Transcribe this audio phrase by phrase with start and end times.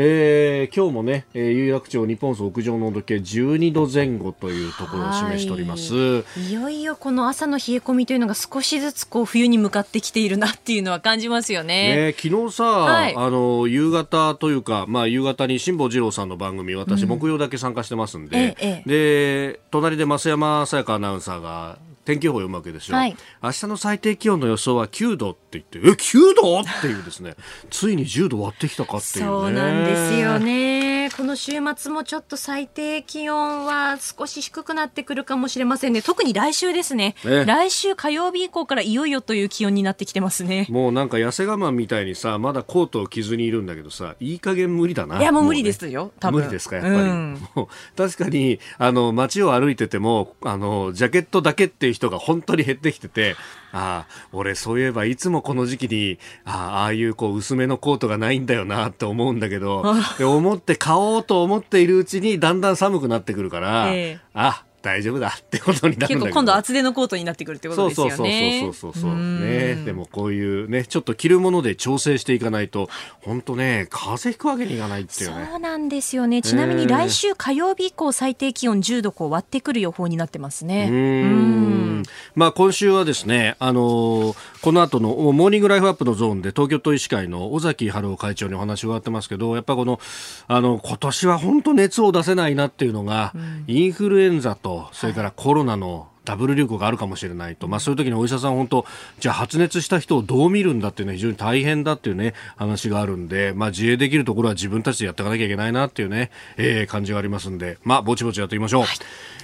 [0.00, 6.24] えー、今日もね、えー、有楽町日本総屋上の温度計12度前後というところを示しております。
[6.38, 6.52] い。
[6.52, 12.12] よいよこの朝の冷え込みというのが少しずつこう冬に向かってきているなっていうのは感じますよね。
[12.12, 27.34] ね昨日さ、はい、あの夕方というか、まあ、夕方に辛坊治郎さんの番組私、木曜だけ参加してますんで、ええ、で隣で増山さやかアナウンサーが天気予報を読むわけですよ、はい、明日の最低気温の予想は9度って言ってえ9度っていうですね。
[27.70, 31.10] ついに10度割ってきたかっていう、ね、そうなんですよね。
[31.16, 36.00] この週末もちょっと最低気温は少し低くなってくるかもしれませんね。
[36.00, 40.66] 特に来週ですね、ね、来週火曜日以降からいよいよという気温になってきてますね。
[40.70, 45.18] もうなんか痩せ我慢みたいにさまだコートを着ずにいるんだけどさいい加減無理だな。
[45.18, 47.38] いやもう無理ですよ、ね、多分無理ですかやっぱり、うん、
[47.96, 53.34] 確かにあの街を歩いててもあのジャケットだけっていう人が本当に減ってきてて、
[53.72, 59.84] ああ、俺そういえばいつもこの時期に、ああ、ああいうこう薄めのコートがないんだよなって思うんだけど、
[60.16, 68.60] で思って買おうと思っているうちにだんだん寒くなってくるから、えー、あ大丈夫だってことになる結構今度厚手のコートになってくるってことですよね。
[68.62, 72.88] そうそうそうそうそうねでもこういうねちょっと着るもので調整していかないと
[73.20, 82.02] 本当ね風邪ひくわけにいかないっていうねそうなんですよねちなみに来週火曜日以降最低気温10度こう割ってくる予報になってますねうん
[82.34, 90.00] まあ今週はですねあのー、この後のモーニングライフアップのゾーンで東京都医師会の尾崎春夫会長にお話を伺ってますけどやっぱこの
[90.46, 93.32] あの今年は本当熱を出せないなっていうのが、
[93.66, 98.84] インフルエンザとそれからコロナのダブル流行があるかもしれないと、まあ、そういう時にお医者さん本当
[99.18, 108.82] じゃあ発熱した人をどう見るんだっていうのは非常に大変だっていうね話があるんで、まあ、自衛できるところは自分たちでやっていかなきゃいけないなっていうね、えー、感じがありますんで、まあ、ぼちぼちやっていきましょう。
[108.82, 108.98] はい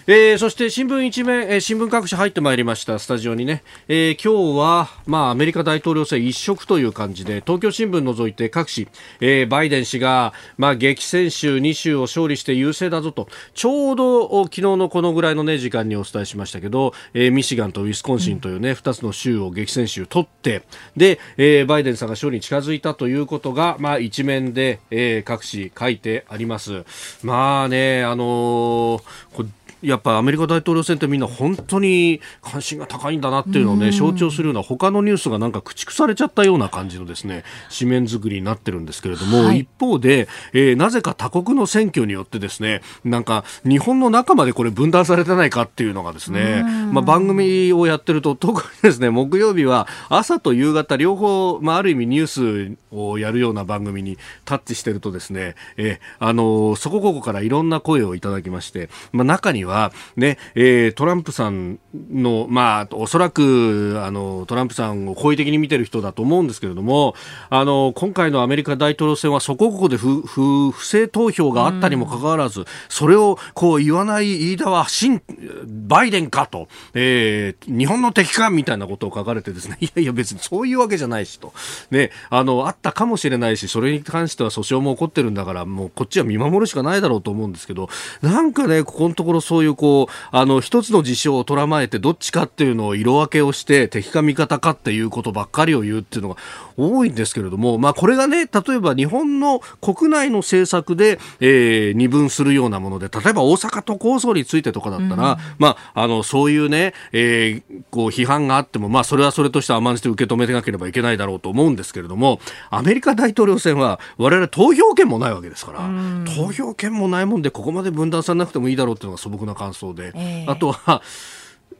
[0.07, 8.87] えー、そして新聞一面、えー、新聞各紙入ってまいりましたスタジオにね、えー、今日は、まあ、アメリカ大統領選一色という感じで東京新聞除いて各紙、
[9.23, 20.65] えー、バイデン氏が、まあ、激戦州2州を勝利して優勢だぞとちょうど昨日のこのぐらいの、ね、時間にお伝えしましたけど、えー、ミシガンとウィスコンシンというね、2つの州を激戦州取って
[20.99, 26.85] で、えー、バイデンさんが勝利に近づいたということが、まあ、一面で、えー、各紙書いてあります。
[27.23, 37.45] まあね、あのーやっぱアメリカ大統領選ってみんな本当に関心が高いんだなっていうのをね、象徴するような他のニュースがなんか駆逐されちゃったような感じのですね、
[37.77, 61.79] 紙面作りになってるんですけれども、はい、一方で、えー、なぜか他国の選挙によってですね、なんか日本の中までこれ分断されてないかっていうのがですね、まあ番組をやってると特にですね、木曜日は朝と夕方両方、まあある意味ニュースをやるような番組にタッチしてるとですね、えー、あのー、そこここからいろんな声をいただきまして、まあ中にはは、ね、えー、トランプさん
[62.11, 67.15] の、まあ、おそらく、あの、トランプさんを好意的に見てる人だと思うんですけれども、
[67.51, 75.23] あの、今回のアメリカ大統領選はそこここで不、不、不正投票があったにもかかわらず、それをこう言わない飯田は、新、
[75.67, 81.53] バイデンかと、えー、日本の敵かみたいなことを書かれてですね、 いやいや別にそういうわけじゃないしと、
[81.91, 87.89] ね、あの、あったかもしれないし、それに関しては訴訟も起こってるんだから、もうこっちは見守るしかないだろうと思うんですけど、
[88.23, 96.37] なんかね、ここのところそういうこう、あの、一つの事象を捉まえてどっちかっていうのを色分けをして敵か味方かっていうことばっかりを言うっていうのが
[96.77, 121.03] 多いんですけれども、まあこれがね、例えば日本の国内の政策で、えー、二分するようなもので、例えば大阪都構想についてとかだったら、うん、まあ、あの、そういうね、えー、こう批判があっても、まあそれはそれとして甘んじて受け止めなければいけないだろうと思うんですけれども、アメリカ大統領選は我々投票権もないわけですから、うん、投票権もないもんでここまで分断されなくてもいいだろうっていうのが素朴な感想で、えー、あとは、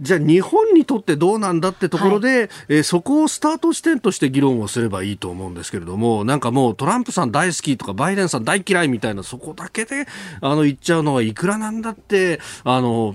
[0.01, 10.07] じゃあ日本にとってどうなんだってところで、はい、えー、そこをスタート地点として議論をすればいいと思うんですけれどもなんかもうトランプさん大好きとかバイデンさん大嫌いみたいなそこだけで
[10.41, 13.15] あの言っちゃうのはいくらなんだってあの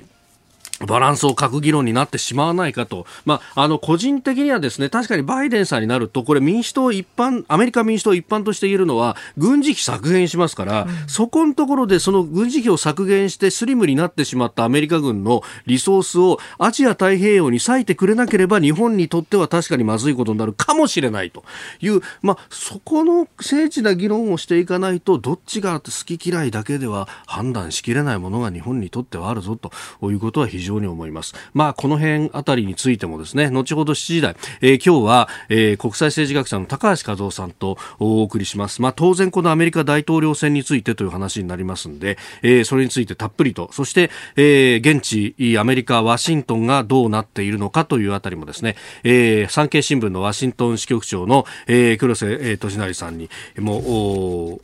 [0.86, 21.44] バランスを欠く議論になってしまわないかと、まあ、あの個人的にはですね確かにバイデンさんになるとこれ民主党一般アメリカ民主党一般として言えるのは軍事費削減しますから、うん、そこのところでその軍事費を削減してスリムになってしまったアメリカ軍のリソースをアジア太平洋に割いてくれなければ日本にとっては確かにまずいことになるかもしれないと。
[21.82, 29.72] いう、まあ、そこの精緻な議論をしていかないとどっちが好き嫌いだけでは判断しきれないものが日本にとってはあるぞと
[30.12, 31.34] いうことは非常常に思います。
[31.54, 38.82] まあ、この辺あたりについてもですね、後ほど7時台、えー、今日は、えー、国際政治学者の高橋和夫さんとお送りします。
[38.82, 54.60] まあ、当然このアメリカ大統領選についてという話になりますんで、えー、それについてたっぷりと、そして、えー、現地、アメリカ、ワシントンがどうなっているのかというあたりもですね、えー、産経新聞のワシントン支局長の、えー、黒瀬、えー、利成さんにも、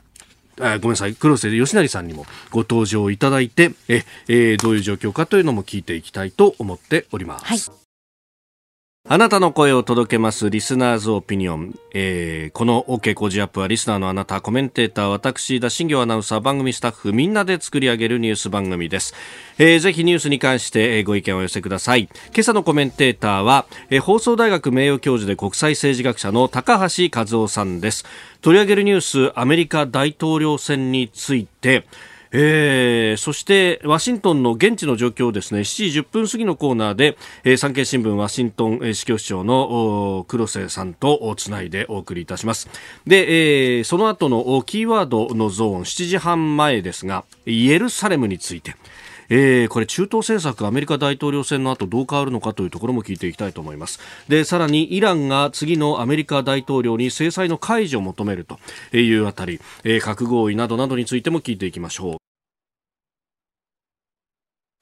[0.59, 7.45] あごめんなさい、黒瀬義成さんにもご登場いただいて、え、えー、どういう状況かというのも聞いていきたいと思っております。
[7.45, 7.84] はい
[9.07, 19.13] あなたの声を届けますリスナーズオピニオン、えー、この OK 工事アップはリスナーのあなたコメンテーター私田新行アナウンサー番組スタッフみんなで作り上げるニュース番組です、
[19.59, 22.09] えー、ぜひニュースに関してご意見をお寄せください。
[22.33, 28.05] 今朝のコメンテーターは、えー、放送大学名誉教授で国際政治学者の高橋和夫さんです。
[28.41, 31.85] 取り上げるニュースアメリカ大統領選について。
[32.37, 42.67] えー、そしてワシントンの現地の状況をですね7時10分過ぎのコーナーで、えー、産経新聞ワシントン支局長の黒瀬さんとつないでお送りいたします。
[43.07, 48.75] で、えー、その後のキーワードのゾーン7時半前ですがイエルサレムについて。
[49.29, 53.99] えー、これ中東政策アメリカ大統領選の後どう変わるのかというところも聞いていきたいと思います。
[54.27, 58.59] でさらにイランが次のアメリカ大統領に制裁の解除を求めると
[58.97, 62.34] いうあたり、えー、核合意などなどについても聞いていきましょう。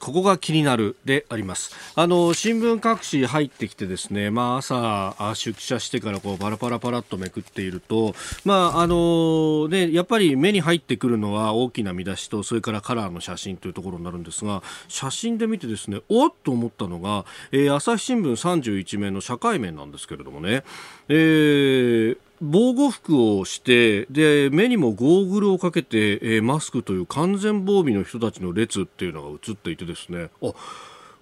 [0.03, 1.73] ここが気になるであります。
[1.95, 8.13] あの、新聞各紙入ってきてですね、まあ朝、出社してからこうパラパラパラっとめくっていると、
[8.43, 17.23] まああのね、やっぱり目に入ってくるのは大きな見出しと、それからカラーの写真というところになるんですが、写真で見てですね、おっと思ったのが、
[17.53, 20.65] えー、朝日新聞31面の社会面なんですけれどもね、
[21.07, 30.29] えー、防護服をしてで目にもゴーグルをかけて、えー、マスクという完全防備の人たちの列っていうのが映っていてですね。
[30.43, 30.51] あ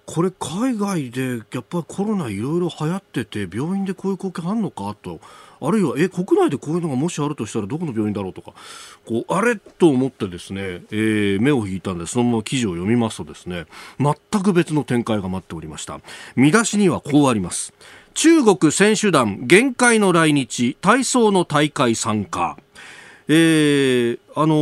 [0.04, 4.96] これ海外でやっぱりコロナいろいろ流行ってて病院でこういう光景あんのか？
[5.00, 5.20] と。
[5.60, 8.32] あるいはえ国内でこういうのがもしあるとしたらどこの病院だろう？
[8.32, 8.52] とか。
[9.06, 9.54] こうあれ？
[9.56, 13.66] と思ってですね、えー、目を引いたんでそのまま記事を読みますとですね
[14.00, 16.00] 全く別の展開が待っておりました。
[16.34, 17.72] 見出しにはこうあります。
[18.14, 22.56] 中国選手団限界の来日体操の大会参加。
[23.28, 24.54] えー、あの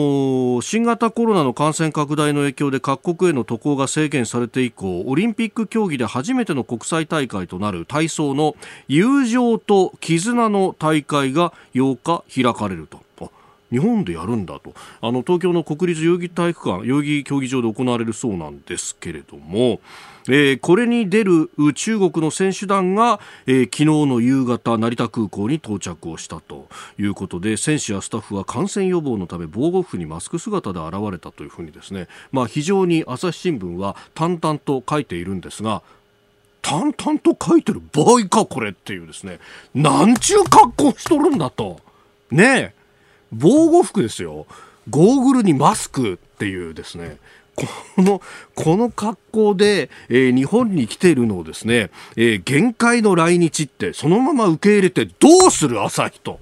[0.59, 8.55] ー、新型コロナの感染拡大の影響で各国への渡航が制限されて以降オリンピック競技で初めての国際大会となる体操の
[8.87, 13.01] 友情と絆の大会が8日開かれると。
[13.71, 14.75] 日本でやるんだと。
[15.01, 19.81] あの東京の国立代々木体育館代々木競技場で行われるそうなんですけれども、
[20.29, 26.69] えー、これに出る中国の選手団が、えー、昨日の夕方成田空港に到着をしたと
[26.99, 35.83] いうことで選手やスタッフは感染予防のため防護服にマスク姿で現れたというふうにですね、まあ、非常に朝日新聞は淡々と書いているんですが
[36.63, 39.39] 淡々と書いてる場合かこれっていうですね。
[39.75, 41.81] なんちゅう格好しとるんだと。
[42.31, 42.75] ねえ。
[43.33, 44.47] 防護服ですよ。
[44.89, 47.19] ゴーグルにマスクっていうですね、
[47.97, 48.23] この、
[48.55, 56.41] この格好で、えー、日本に来ているのをですね、えー、限界の来日ってそのまま受け入れてどうする朝日と。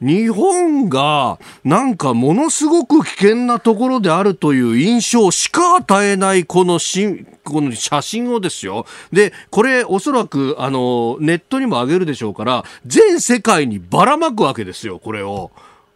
[0.00, 8.86] 日本がなんかものすごく危険なところであるという印象しか与えないこのしこの写真をですよ。
[9.12, 15.50] で、これおそらくあのネットにも上げるでしょうから、全世界にばらまくわけですよ、これを。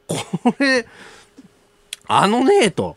[0.07, 0.19] こ
[0.59, 0.87] れ、
[2.07, 2.97] あのねえ、と。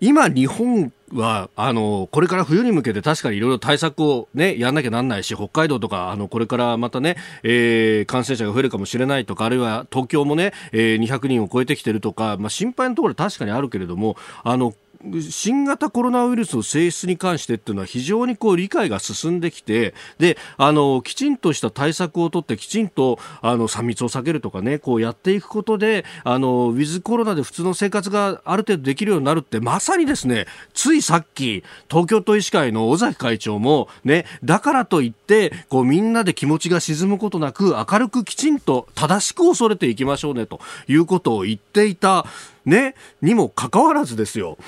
[0.00, 14.74] 今日本は、あの、これから冬に向けて確かにいろいろ対策をね、やんなきゃなんないし、北海道とか、あの、これからまたね、えー、感染者が増えるかもしれないとか、あるいは東京もね、えー、200人を超えてきてるとか、まあ、心配なところ確かにあるけれども、あの、
[15.22, 42.26] 新型コロナウイルスの性質に関してっていうのは非常にこう理解が進んできてであのきちんとした対策を取ってきちんとあの3密を避けるとかねこうやっていくことであのウィズコロナで普通の生活がある程度できるようになるってまさにですねついさっき東京都医師会の尾崎会長もねだからといってこうみんなで気持ちが沈むことなく明るくきちんと正しく恐れていきましょうねということを言っていた。
[42.66, 44.58] ねにもかかわらずですよ。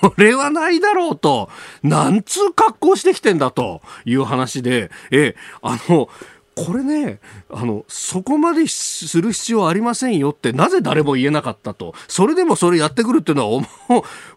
[0.00, 1.48] これはないだろうと、
[1.82, 3.80] なんつう格好してきてんだと。
[4.04, 6.08] いう話で、え、あの、
[6.54, 11.94] これね、あの、そこまでする必要ありませんよって、なぜ誰も言えなかったと。
[12.08, 13.62] それでもそれやってくるっていうのは、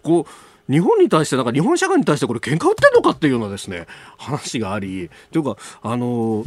[0.03, 3.87] こう、日本に対して、なんか日本社会に対してこれ喧嘩売ってんのかっていうようなですね、
[4.17, 6.45] 話があり、というか、あの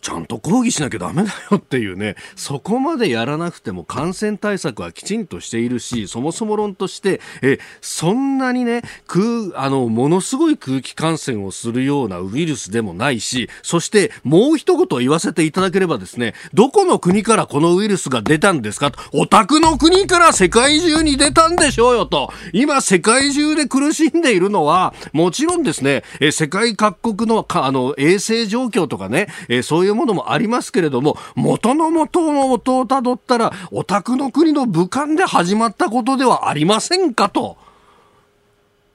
[0.00, 18.90] ちゃんと抗議しなきゃダメだよっていうね、そこまでやらなくても感染対策はきちんとしているし、そもそも論として、え、そんなにね、空、あの、ものすごい空気感染をするようなウイルスでもないし、そしてもう一言言わせていただければですね、どこの国からこのウイルスが出たんですか？
[18.90, 37.58] と、お宅の国から世界中に出たんでしょうよと、今世界中で苦しんでいるのは、もちろんですね、え、世界各国のか、あの、衛生状況とかね、え、そうそういうものもありますけれども、元の元の元をたどったら、お宅の国の武漢で始まったことではありませんかと。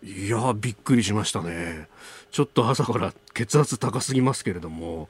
[0.03, 1.87] いや、びっくりしましたね。
[2.31, 5.07] ちょっと朝から血圧高すぎますけれども、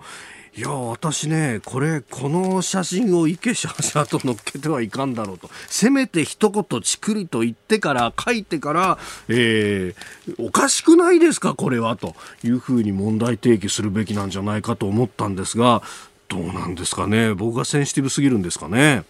[0.53, 5.50] いや私ねこれこの写真を池シャシャと載っけてはいかんだろうと。
[5.67, 8.98] せめて一言ちくりと言ってから書いてから、
[9.29, 12.15] えー、おかしくないですかこれはと。
[12.43, 15.84] いうふうに問題提起するべきなんじゃないかと思ったんですが
[16.27, 17.34] どうなんですかね。
[17.34, 19.03] 僕がセンシティブすぎるんですかね。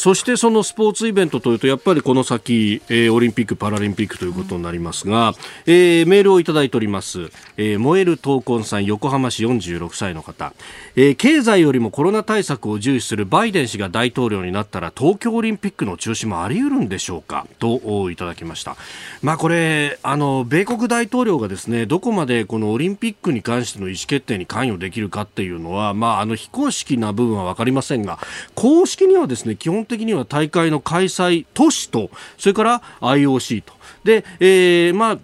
[0.00, 5.34] そしてそのスポーツイベントというとやっぱりこの先、えー、オリンピック・パラリンピックということになりますが、
[5.66, 10.54] えー、メールをいただいております、えー、燃える闘魂さん横浜市46歳の方、
[10.96, 17.46] えー、経済よりもコロナ対策を重視するバイデン氏が大統領になったら東京オリンピックの中止もあり得るんでしょうか？
[17.58, 18.76] といただきました。
[19.20, 28.18] まあこれあの米国大統領がですねどこまでこのオリンピックに関しての意思決定に関与できるかっていうのはまああの非公式な部分は分かりませんが
[28.54, 33.74] 公式にはですね基本的には大会の開催都市と、それから IOC と。
[34.04, 35.18] で、えー、まあ、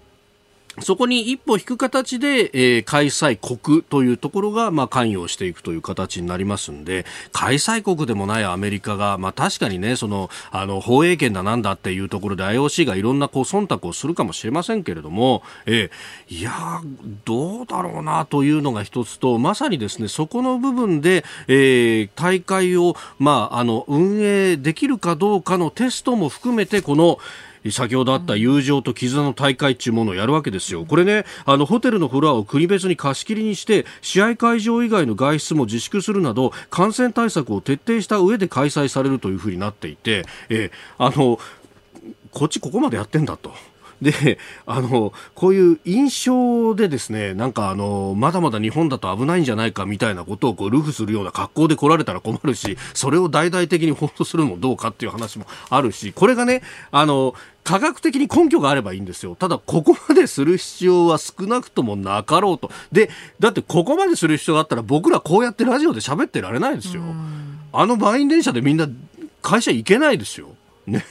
[0.81, 16.83] そこに一歩引く形で、えー、開催国というところが、まあ、関与していくという形になりますんで、開催国でもないアメリカが、まあ、確かにね、その、あの、放映権だなんだっていうところで IOC がいろんなこう忖度をするかもしれませんけれども、えー、いや
[17.25, 27.19] どうだろうなというのが一つと、まさにですね、そこの部分で、えー、大会を、まあ、あの、運営できるかどうかのテストも含めて、この、
[27.73, 30.85] 先ほどあった友情と絆の大会っていうものをやるわけですよ。
[30.85, 41.39] これね、あの、ホテルのフロアを国別に貸し切りにして、試合会場以外の外出も自粛するなど、感染対策を徹底した上で開催されるというふうになっていて、えー、あの、
[42.31, 43.53] こっちここまでやってんだと。
[44.03, 57.35] で、あの、こういう印象でですね、なんかあの、まだまだ日本だと危ないんじゃないかみたいなことをこう、ルフするような格好で来られたら困るし、それを大々的に放送するのもどうかっていう話もあるし、これがね、あの、
[57.65, 59.35] 科学的に根拠があればいいんですよ。
[59.35, 62.71] ただ、ここまでする必要は少なくともなかろうと。
[62.93, 63.11] で、
[63.41, 67.03] だってここまでする必要があったら僕らこうやってラジオで喋ってられないですよ。
[67.73, 68.89] あの満員電車でみんな
[69.43, 70.49] 会社行けないですよ。
[70.87, 71.05] ね。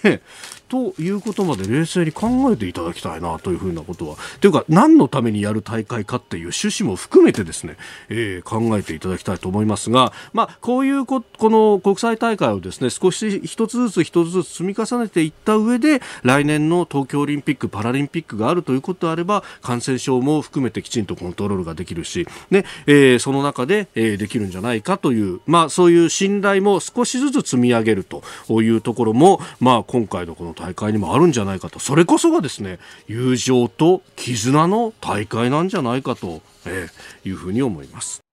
[0.68, 4.16] ということまで冷静に考えていただきたいなというふうなことは。
[4.42, 7.78] というか、何のためにやる大会かっていう趣旨も含めてですね、
[8.10, 28.24] えー、考えていただきたいと思いますが、まあ、こういうこ、この国際大会をですね、少し一つずつ一つずつ積み重ねていった上で、来年の東京オリンピック・パラリンピックがあるということであれば、感染症も含めてきちんとコントロールができるし、ね、えー、その中で、えー、できるんじゃないかという、まあ、そういう信頼も少しずつ積み上げると
[28.62, 38.25] いうところも、まあ、今回のこの大会にもあるんじゃないかとそれこそがですね友情と絆の大会なんじゃないかと、えー、いうふうに思います。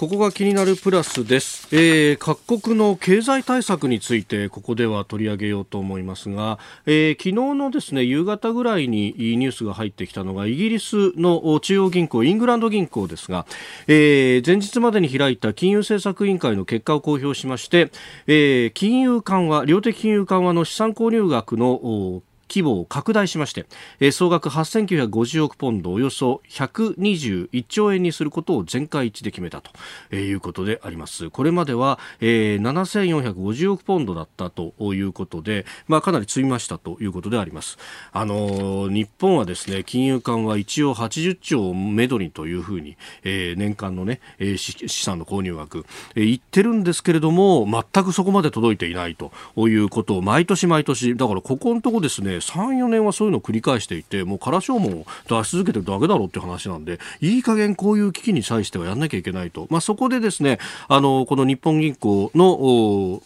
[0.00, 13.44] ここが気になるプラスです、えー、各国の経済対策についてここでは取り上げようと思いますが、えー、昨日のですね夕方ぐらいにニュースが入ってきたのがイギリスの中央銀行イングランド銀行ですが、
[13.88, 17.90] えー、前日までに開いた金融政策委員会の結果を公表しまして、
[18.26, 23.66] えー、金融緩和量的金融緩和の資産購入額の規模を拡大しまして、
[24.00, 29.70] え総額8950億ポンドおよそ121兆円にすることを全会一致で決めたと、
[30.10, 31.30] えいうことであります。
[31.30, 37.78] これまでは、えー、7450億ポンドだったということで、まあ、かなり積みましたということであります。
[38.12, 49.32] あの日本はですね金融緩和一応80兆をめどにというふうに、えー、年間のね、えー、資産の購入額、えー、言ってるんですけれども全くそこまで届いていないと
[49.68, 59.66] いうことを毎年毎年だからここのとこですね3、4年はそういうのを繰り返していて、もう空証文を出し続けてるだけだろうって話なんで、いい加減こういう危機に際してはやんなきゃいけないと。
[59.70, 63.22] まあ、そこでですね、あの、この日本銀行の、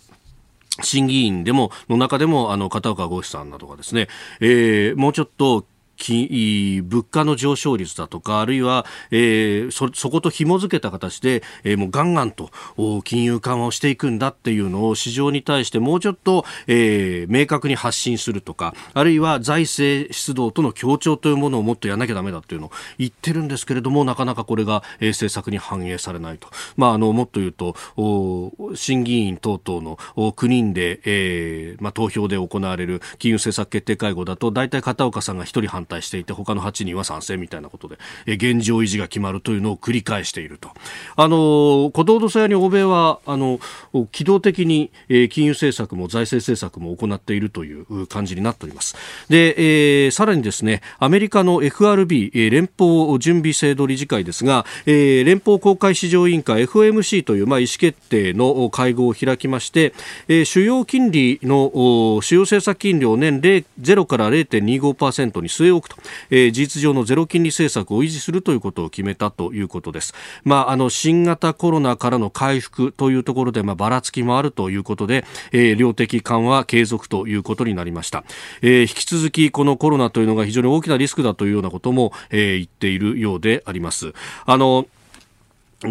[0.83, 4.09] 審議員でも、の中でも、あの、片岡剛志さんなどがですね、
[4.41, 5.65] えー、もうちょっと
[5.99, 12.51] 物価の上昇率だとかあるいは、えー、そそこと紐付けた形で、えー、もうガンガンと
[13.05, 27.75] 金融緩和をしていくんだっていうのを市場に対してもうちょっと、えー、明確に発信するとかあるいは財政出動との協調というものをもっとやらなきゃだめだっていうのを言ってるんですけれどもなかなかこれが、えー、政策に反映されないと、まあ、あのもっと言うと
[28.75, 40.71] 審議員等々の9人で、えーまあ、投票で行われる金融政策決定会合だと大体片岡さんが1人反対していて他の8人は賛成みたいなことで、え現状維持が決まるというのを繰り返していると。
[41.17, 43.59] あの小道土佐屋に欧米はあの
[44.13, 48.97] 機動的に、え金融政策も財政政策も行っているという感じになっております。
[49.29, 59.95] で、えー、さらにですねアメリカの FRB、え連邦準備制度理事会ですが、えー、連邦公開市場委員会 FOMC という、まあ、意思決定の会合を開きまして、
[60.29, 65.97] えー、主要金利の主要政策金利を年0から0.25%に据えおくと、
[66.31, 70.15] えー、事実上のゼロ金利政策を維持するということを決めたということです。
[70.45, 78.25] まあ、あの新型コロナからの回復というところで、まあ、ばらつきもあるということで、えー、量的緩和継続ということになりました、
[78.63, 84.13] えー、引き続きこのコロナというのが非常に大きなリスクだというようなことも、えー、言っているようであります。
[84.47, 84.87] あの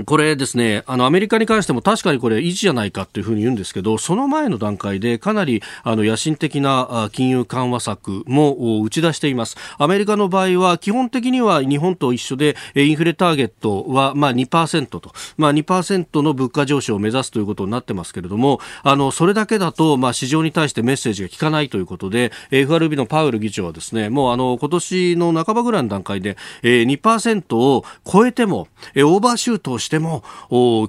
[0.06, 9.56] これですね、あの、アメリカに関しても確かにこれ維持じゃないかっていうふうに言うんですけど、その前の段階でかなり、あの、野心的な金融緩和策も打ち出しています。
[9.78, 30.24] アメリカの場合は基本的には日本と一緒で、インフレターゲットは、まあ2%と、まあ2%の物価上昇を目指すということになってますけれども、あの、それだけだと、まあ市場に対してメッセージが効かないということで、FRB のパウエル議長はですね、もうあの、今年の半ばぐらいの段階で、2%を超えても、オーバーシュートをしても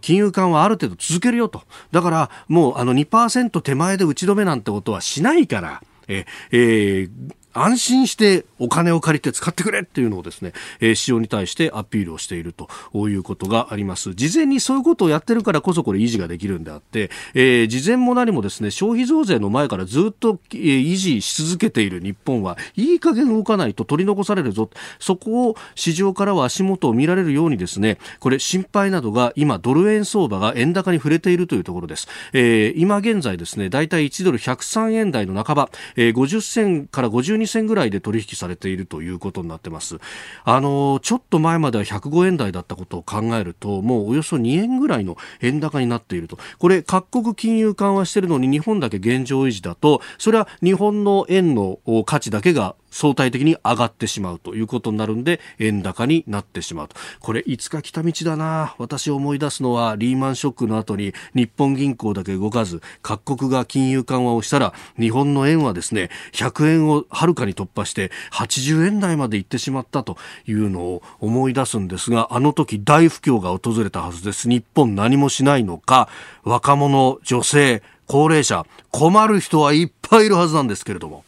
[0.01, 1.63] 金融緩和ある程度続けるよと。
[1.91, 7.11] だからもうあの2%手前で打ち止めなんてことはしないからええー、
[7.55, 12.69] 安心してお金を借りて使ってくれっていうのをですね、えー、市場に対してアピールをしていると
[13.09, 14.15] いうことがあります。
[14.15, 24.71] 事前にそういうことをやってるからこそこれ維持ができるんであって、えー、事前も何もですね、消費増税の前からずっと、えー、維持し続けている日本はいい加減動かないと取り残されるぞ。
[24.99, 32.09] そこを市場からは足元を見られるようにですね、これ心配などが今ドル円相場が円高に触れているというところです。
[32.33, 39.99] えー、今現在ですね、だいたい1ドル103円台の半ば、えー、50銭から52 12銭ぐらいで取引されているということになってます。
[40.45, 46.39] あの、ちょっと前までは105円台だったことを考えると、もうおよそ2円ぐらいの円高になっていると。
[46.59, 56.95] これ、各国金融緩和してるのに日本だけ現状維持だと、それは日本の円の価値だけが相対的に上がってしまうということになるんで円高になってしまうと。
[57.19, 58.77] これいつか来た道だな。
[58.79, 74.49] 私思い出すのはリーマンショックの後に日本銀行だけ動かず各国が金融緩和をしたら日本の円はですね100円をはるかに突破して80円台まで行ってしまったというのを思い出すんですがあの時大不況が訪れたはずです。
[74.49, 76.09] 日本何もしないのか
[76.45, 81.25] 若者女性高齢者困る人はいっぱいいるはずなんですけれども。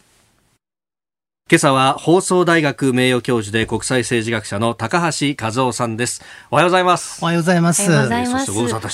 [1.49, 6.21] 今朝は放送大学名誉教授で国際政治学者の高橋和夫さんです。
[6.51, 7.23] おはようございます。
[7.23, 7.83] おはようございます。
[7.83, 8.51] おはようございます。
[8.51, 8.89] ご無沙汰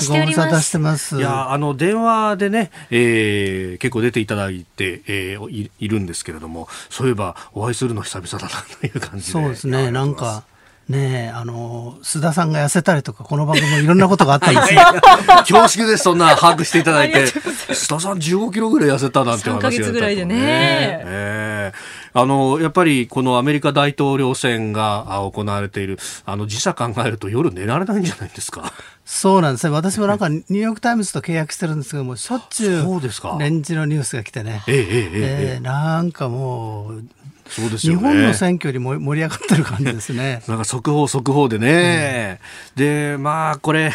[0.00, 0.78] しております。
[0.78, 9.32] ますいや、あの、電話でね、えー、結構出ていただいて、えーい、いるんですけれども、そういえばお会いするの久々だなという感じで。
[9.32, 10.44] そうですね、なんか。
[10.88, 14.80] ねあの須田さんが痩せたりとかこの番組もいろんなことがあったんですよ。
[15.46, 28.72] 恐縮ですそんな把握していただいて須田さん15キロぐらい痩せたなんて話が、ね、3ヶ月ぐらいでね、えーあの、やっぱりこのアメリカ大統領選が行われている、あの、時差考えると夜寝られないんじゃないですか？
[29.04, 29.72] そうなんですね。
[29.72, 34.62] 私もなんかニューヨークタイムズと契約してるんですけども、しょっちゅうレンジのニュースが来てね。
[34.66, 37.04] えええええなんかもう、
[37.48, 40.42] そうですよね、日本の選挙よりも盛り上がってる感じですね。
[40.48, 42.40] なんか速報速報でね、
[42.76, 43.92] うん、でまあこれ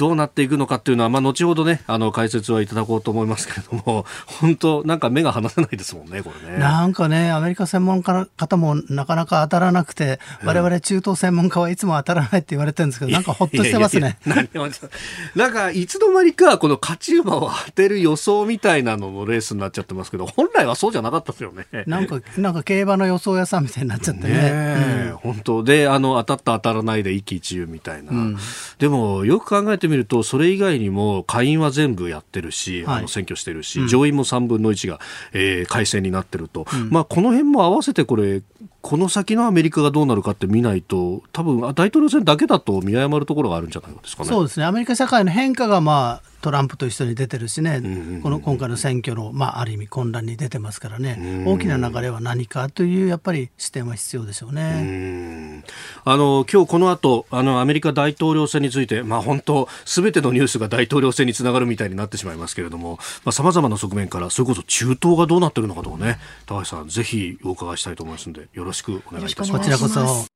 [0.00, 4.06] どうなっていくのかっていうのはまあ後ほどねあの解説はいただこうと思いますけれども
[4.40, 6.58] 本当なんか目が離せないですもんねこれね。
[6.58, 14.16] なんかねアメリカ専門家の方もなかなか当たらなくて、我々中東専門家はいつも当たらないって言われてるんですけどなんかほっとしてますね。
[14.24, 21.66] なんかいつの間にかこの勝ち馬を当てる予想みたいなののレースになっちゃってますけど本来はそうじゃなかったですよね。
[21.86, 24.30] なんかなんか競馬の予想屋さんみたいになっちゃってね。
[24.30, 28.38] ねうん、本当であの当たった当たらないで一喜一憂みたいな、うん、
[28.78, 35.00] でもよく考えてみるとそれ以外にも下院は全部やってるし、はい、あの選挙してるし、上院も3分の1が、
[35.32, 38.42] えー、改選になってると、まあ、この辺も合わせてこれ
[38.82, 44.28] この先のアメリカがどうなるかって見ないと多分大統領選だけだと見誤るところがあるんじゃないですかね。
[44.28, 44.66] そうですね。
[44.66, 47.82] アメリカ社会の変化がまあトランプと一緒に出てるしね、
[48.22, 55.62] この今回の選挙の、まあ、ある意味混乱に出てますからね、大きな流れは何かというやっぱり視点は必要でしょうね。
[56.04, 62.98] あの今日この後あのアメリカ大統領選について、まあ、本当すべてのニュースが大統領選につながるみたいになってしまいますけれども
[63.30, 69.58] さまざ、まな側面からそれこそ中東がどうなってるのかとかね高橋さんぜひお伺いしたいと思いますのでよろしくお願いいたします。
[69.58, 70.26] こちらこそ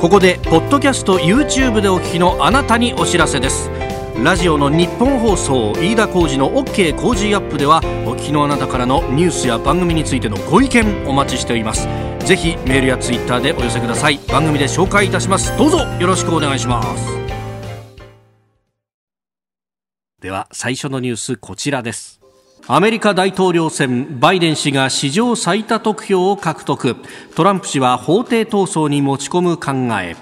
[0.00, 3.70] ここでポッドキャスト YouTube でお聞きのあなたにお知らせです。
[4.22, 11.88] ラジオの日本放送飯田浩司の OK 工事アップではお聞きのあなたからのニュースや番組についてのご意見お待ちしております。
[12.26, 14.18] ぜひメールやツイッターでお寄せください。
[14.28, 15.56] 番組で紹介いたします。
[15.56, 17.24] どうぞよろしくお願いします。
[20.20, 22.23] では最初のニュースこちらです
[22.66, 26.96] アメリカ大統領選バイデン氏が史上最多得票を獲得。
[27.36, 30.16] トランプ氏は法廷闘争に持ち込む考え。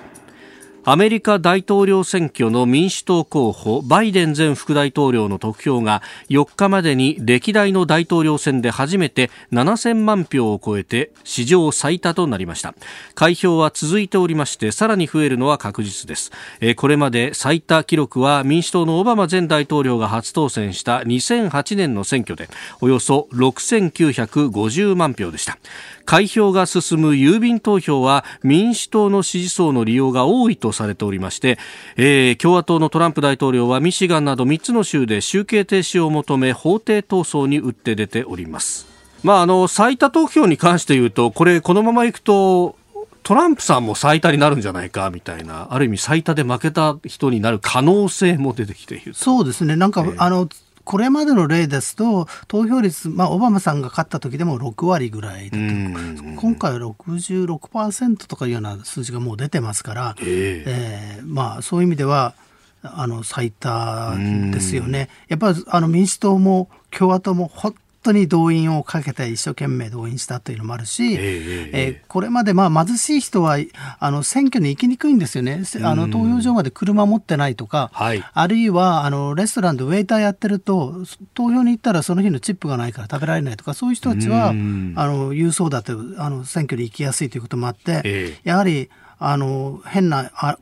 [0.85, 12.75] アメリカ大統領選挙の民主党候補バイデン前副大統領の得票が4日までに歴代の大統領選で初めて7000万票を超えて史上最多となりました。
[13.14, 16.33] 開票は続いておりましてさらに増えるのは確実です。
[16.75, 22.49] これまで最多記録は民主党のオバマ前大統領が初当選した2008年の選挙で
[22.81, 25.59] およそ6950万票でした。
[26.05, 31.59] 開票が進む郵便投票は民主党の支持層の利用が多いとされておりまして、
[31.97, 38.87] えー、共和党のトランプ大統領はミシガンなど3つの州で集計停止を求め法廷闘争に打って出ております。
[39.23, 42.77] まあ、あの最多投票に関して言うとこれこのままいくと
[43.23, 49.15] トランプさんも最多になるんじゃないかみたいなある意味最多で負けた人になる可能性も出てきている。
[49.15, 49.77] そうですね。
[49.77, 50.49] なんか、えー、あの
[50.85, 56.25] これまでの例ですと投票率、まあ、オバマさんが勝った時でも6割ぐらいだと。
[56.40, 62.35] 今回は66%とかいうような数字がもう出てますから、えー、えー、まあ、そういう意味では
[62.83, 64.14] あの最多
[64.53, 65.09] ですよね。
[65.29, 73.57] やっぱりあの民主党も共和党もほ当に動員をかけて一生懸命動員したというのもあるし、えー、えー、これまでまあ貧しい人は
[73.99, 90.59] あの選挙に行きにくいんですよね、あの投票所まで車持ってないとか、はい、あるいはあのレストランでウェイターやってると、投票に行ったらその日のチップがないから食べられないとか、そういう人たちはあの郵送だってあの選挙に行きやすいということもあって、えー、やはりあの変なあ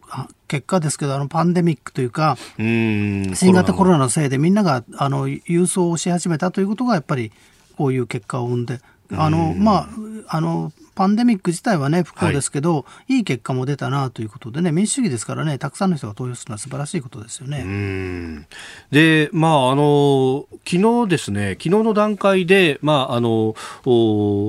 [0.49, 4.11] 結果ですけどあのパンデミックというか新型コロナの。
[4.11, 7.31] せいでみんながあの郵送をし始めたということがやっぱり
[7.77, 8.81] こういう結果を生んで
[9.13, 9.89] あのま
[10.29, 18.47] ああのパンデミック自体はね、不幸ですけど、はい、いい結果も出たなということでね、民主主義ですからね、たくさんの人が投票するのは素晴らしいことですよね。
[18.91, 23.55] で、まあ、あの、昨日ですね、昨日の段階で、まあ、あの、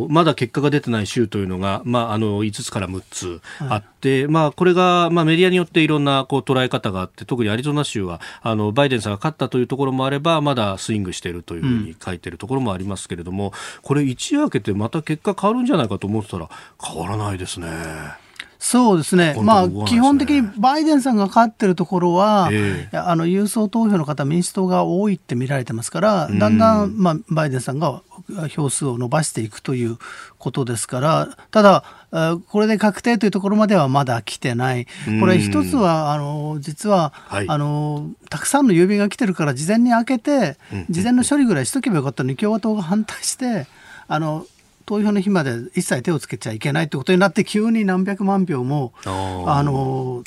[0.09, 13.51] まだ結果が出てない州というのが、まあ、あの、5つから6つあって、はい、まあ、これが、まあ、メディアによっていろんな、こう、捉え方があって、特にアリゾナ州は、あの、バイデンさんが勝ったというところもあれば、まだスイングしているというふうに書いているところもありますけれども、うん、
[13.83, 16.49] これ一夜明けてまた結果変わるんじゃないかと思ってたら、
[16.83, 17.67] 変わらないですね。
[18.63, 28.03] そうですね、まあ、基本的にバイデンさんが勝ってるところは、えー、あの郵送投票の方、民主党が多いって見られてますから、だんだん、まあ、バイデンさんが
[28.49, 29.97] 票数を伸ばしていくという
[30.37, 31.83] ことですから、ただ、
[32.49, 34.85] これで確定というところまではまだ来てない、
[35.19, 40.57] これ、一つはあの実は、はい、あのたくさんの郵便が来てるから、事前に開けて、
[40.91, 43.65] 事前の処理ぐらいしとけばよかったのに、共和党が反対して、
[44.07, 44.45] あの
[44.85, 50.23] 投票の日まで一切手をつけちゃいけないってことになって急に何百万票もあの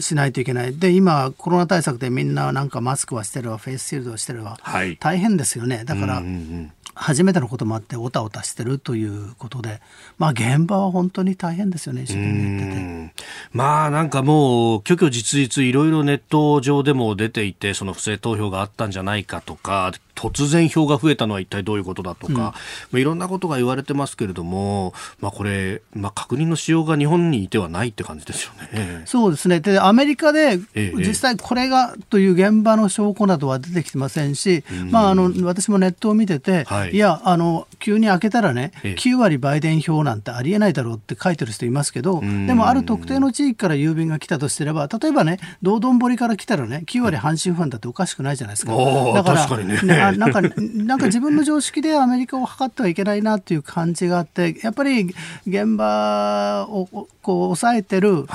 [0.00, 0.76] しないといけない。
[0.76, 5.84] で今コロナ対策でみんななんかマスクはしてるわフェイスシールドをしてるわ、はい、大変ですよね。
[5.84, 6.72] だから、うんうんうん。
[6.94, 9.80] 初めてのこともあっておたおたしてるということで、
[10.18, 13.14] まあ、現場は本当に大変ですよね、一てて。
[13.52, 22.54] まあなんかもう、虚虚実実、いろいろネット上でも出ていて、その不正投票があったんじゃないかとか、突然票が増えたのは一体どういうことだとか、うん、ま
[22.94, 29.02] あ、いろんなことが言われてますけれども、まあ、これ、まあ、確認のしようが日本にいてはないって感じですよね。
[29.06, 29.60] そうですね。
[29.60, 36.92] でアメリカで実際これがという現場の証拠などは出てきてませんし、まあ、あの私もネットを見てて、はい。
[36.92, 48.72] い、やあの急に開けたらね9割バイデン票なんてありえないだろうって書いてる人いますけどでもある特定の地域から郵便が来たとすれば例えばね道頓堀から来たらね9割阪神ファンだっておかしくないじゃないですか。
[48.72, 55.14] だから、ね、なんかなんか自分の常識でアメリカを測ってはいけないなっていう感じがあってやっぱり
[55.46, 56.86] 現場を
[57.22, 58.26] こう抑えてる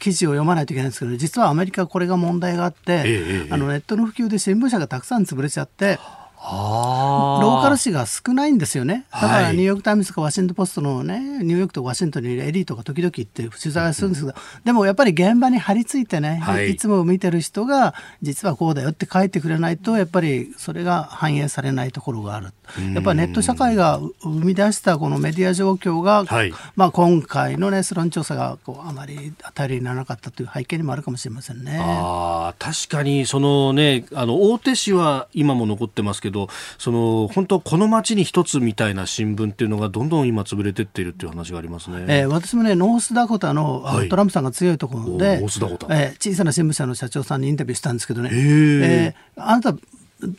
[0.00, 5.98] 記事を読まないといけないんですけど実はアメリカこれが問題があって、あのネットの普及で新聞社がたくさん潰れちゃって。
[6.46, 9.06] ローカル紙が少ないんですよね。
[9.10, 22.52] だからニューヨーク・タイムズとかワシントン・ポストのね、ニューヨークとワシントンにいるエリートが時々行って取材するんですけど、うん、でもやっぱり現場に張り付いてね、はい、いつも見てる人が実はこうだよって書いてくれないと、やっぱりそれが反映されないところがある。
[22.94, 31.78] やっぱりネット社会が生み出したこのメディア状況が、はい、まあ今回のね、世論調査がこうあまり頼りにならなかったという背景にもあるかもしれませんね。
[31.80, 36.33] あ確かにそのね、あの大手紙は今も残ってますけど、
[36.78, 42.04] その本当この街に一つみたいな新聞っていうのがどんどん今潰れてっているっていう話がありますね。
[42.08, 48.30] えー、私もねノースダコタのあの、トランプさんが強いところで、ノースダコタ、えー、小さな新聞社の社長さんにインタビューしたんですけどね。
[48.32, 49.78] えー、あなた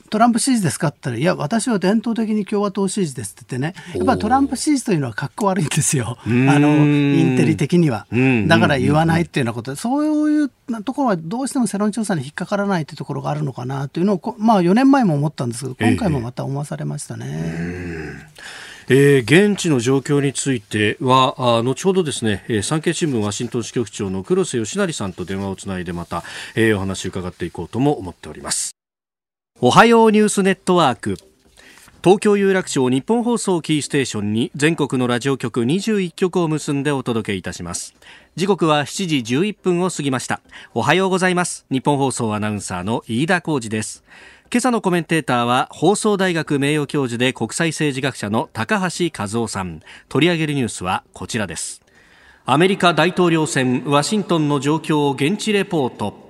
[0.10, 8.08] トランプ支持ですかって言ったら、いや、私は伝統的に共和党支持ですって言ってね、やっぱトランプ支持というのはかっこ悪いんですよ、あのインテリ的には。
[8.48, 10.52] だから言わないっていうようなことで、そういう
[10.84, 18.26] ところはどうしても世論調査に引っかからないというところがあるのかなというのを、まあ、4年前も思ったんですけど、今回もまた思わされましたね。
[18.88, 26.24] えー、現地の状況についてはあ後ほどですね、えー、産経新聞ワシントン支局長の黒瀬義成さんと電話をつないでまた、
[26.56, 28.75] えー、お話を伺っていこうとも思っております
[29.62, 31.16] おはようニュースネットワーク。
[32.04, 37.96] 東京有楽町日本放送キーステーションに全国のラジオ局21局を結んでお届けいたします。
[38.36, 40.42] 時刻は7時11分を過ぎました。
[40.74, 41.66] おはようございます。
[41.72, 44.04] 日本放送アナウンサーの飯田浩二です。
[44.52, 49.80] 今朝のコメンテーターは放送大学名誉教授で国際政治学者の高橋和夫さん。
[50.10, 51.82] 取り上げるニュースはこちらです。
[52.44, 56.25] アメリカ大統領選ワシントンの状況を現地レポート。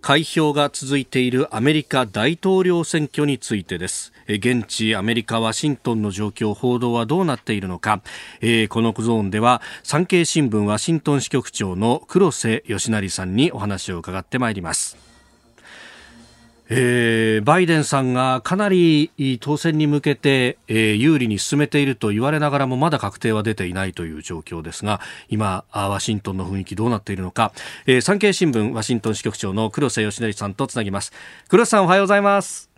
[0.00, 4.12] 開票が続いているアメリカ大統領選挙についてです。
[4.28, 8.02] 現地アメリカワシントンの状況報道はどうなっているのか、
[8.40, 15.05] えー、このゾーンでは産経新聞ワシントン支局長の黒瀬義成さんにお話を伺ってまいります。
[16.68, 27.52] えー、バイデンさんがかなり当選に向けて、えー、有利に進めていると言われながらもまだ確定は出ていないという状況ですが今ワシントンの雰囲気どうなっているのか、
[27.86, 31.12] えー、産経新聞ワシントン支局長の黒瀬義成さんとつなぎます。
[31.48, 32.68] 黒瀬さんおはようございます。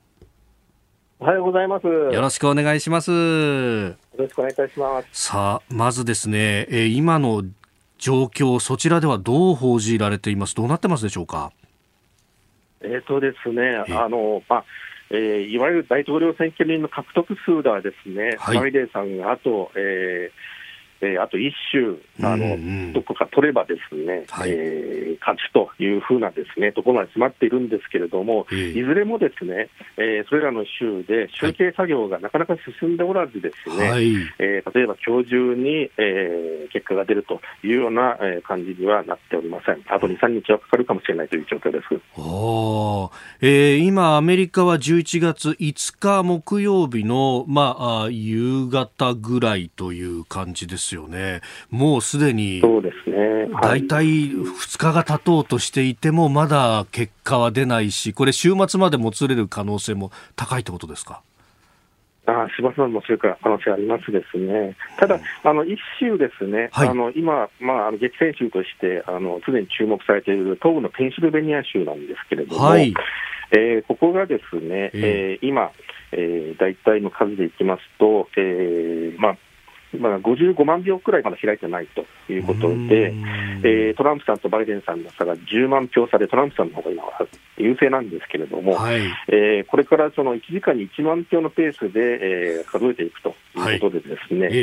[1.19, 1.87] おはようございます。
[1.87, 3.11] よろしくお願いします。
[3.11, 5.09] よろしくお願いいたします。
[5.13, 7.43] さあまずですね、えー、今の
[7.97, 10.55] 状況そちらではどう報じられています？
[10.55, 11.53] どうなってますでしょうか？
[12.81, 14.65] えーとですね、あのまあ
[15.11, 20.58] えー、いわゆる大統領選挙人の獲得数ではですね、はい、バイデンさんがあと、えー、
[21.01, 22.53] えー、あと1週あの、うん。
[22.53, 39.83] うん、どこか取ればですね、はい、えー、勝ちというふうなですねところまで迫っているんですけれども、えー、いずれもですね、えー、それらの州で集計作業がなかなか進んでおらずですね、はい、えー、例えば今日中に、えー、結果が出るというような、えー、感じにはなっておりません。
[39.89, 41.85] あと2、3日はかかるかもしれないという状況です。
[42.17, 51.43] あえー、今、アメリカは11月5日木曜日の、まあ、夕方ぐらいという感じですですよね。
[51.71, 52.63] もうすでに。
[53.61, 61.23] 大体2日が経とうとしていても、まだ結果は出ないし、これ週末までもつれる可能性も高いってことですか？
[62.27, 64.77] ああ、柴田さんもそういう可能性ありますですね。
[64.99, 72.93] ただ、あの、一州ですね、はい、あの、今、まあ、あの激戦州として、あの、常に注目されている東部のペンシルベニア州なんですけれども、はい、
[73.53, 75.73] えー、ここがですね、えー、今、
[76.13, 79.39] えー、大体の数でいきますと、えー、まあ、
[79.97, 83.15] まあ、55万票くらいまだ開いてないということで、
[83.65, 92.01] えー、トランプさんとバイデンさんの差が10万票差で、トランプさんの方が今は優勢なんですけれども、はい、えー、これからその1時間に1万票のペースで、
[92.61, 94.57] えー、数えていくということで、ですね、はい、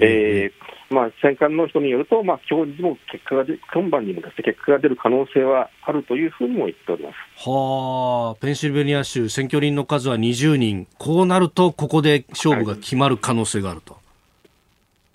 [0.00, 7.48] えー、まあ、戦艦の人によると、まあ、今日にも結果が今晩にもです、ね、結果が出る可能性はあるというふうにも言っております。
[7.48, 13.94] はあ、ペンシルベニア州、選挙人の数は20人、こうなると、ここで勝負が決まる可能性があると。
[13.94, 14.01] はい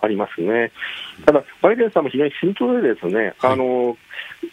[0.00, 0.72] ありますね。
[1.24, 3.96] ただ、バイデンさんも非常に慎重でですね、はい、あの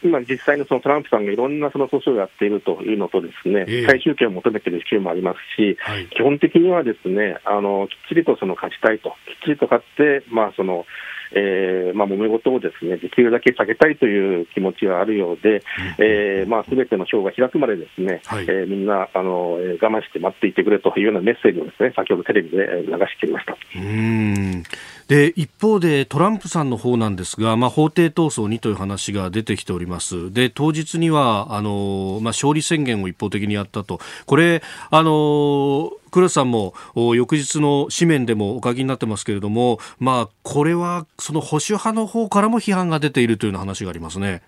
[0.03, 10.85] 今、実際にそのトランプさんがいろんなその訴訟をやっているというのと、ですね、えー、最終権を求めている州もありますし、はい、基本的にはですねあのきっちりとその勝ちたいと、きっちりと勝って、まあその
[11.31, 15.63] えーまあ、揉め事をですねできるだけ避けたいという気持ちがあるようで、
[15.97, 23.57] えーまあ、全ての票が開くまでですね、はい、えー、みんなあの、えー、我慢して待っていてくれというようなメッセージをですね先ほどテレビで流していました。
[23.75, 24.63] うん
[25.07, 44.41] で一方でトランプさんの方なんですが、まあ、法廷闘争にという話が出てきておりますで当日にはあの、まあ、勝利宣言を一方的にやったとこれあの黒田さんも翌日の紙面でもお書きになってますけれども、まあ、これはその保守派の方からも批判が出ているというような話がありますね。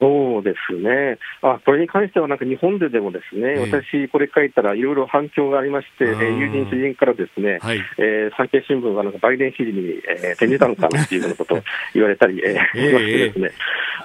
[0.00, 11.62] そうですね、あこれに関してはなんか日本ででもですね、えー、私、これ書いたらいろいろ反響がありまして、えー、友人、知人からですね、はい、えー、産経新聞はなんかバイデン支持に、えー、転じたのかなっていうようなことを
[11.94, 12.54] 言われたり、えー、
[12.88, 13.50] しましてですね、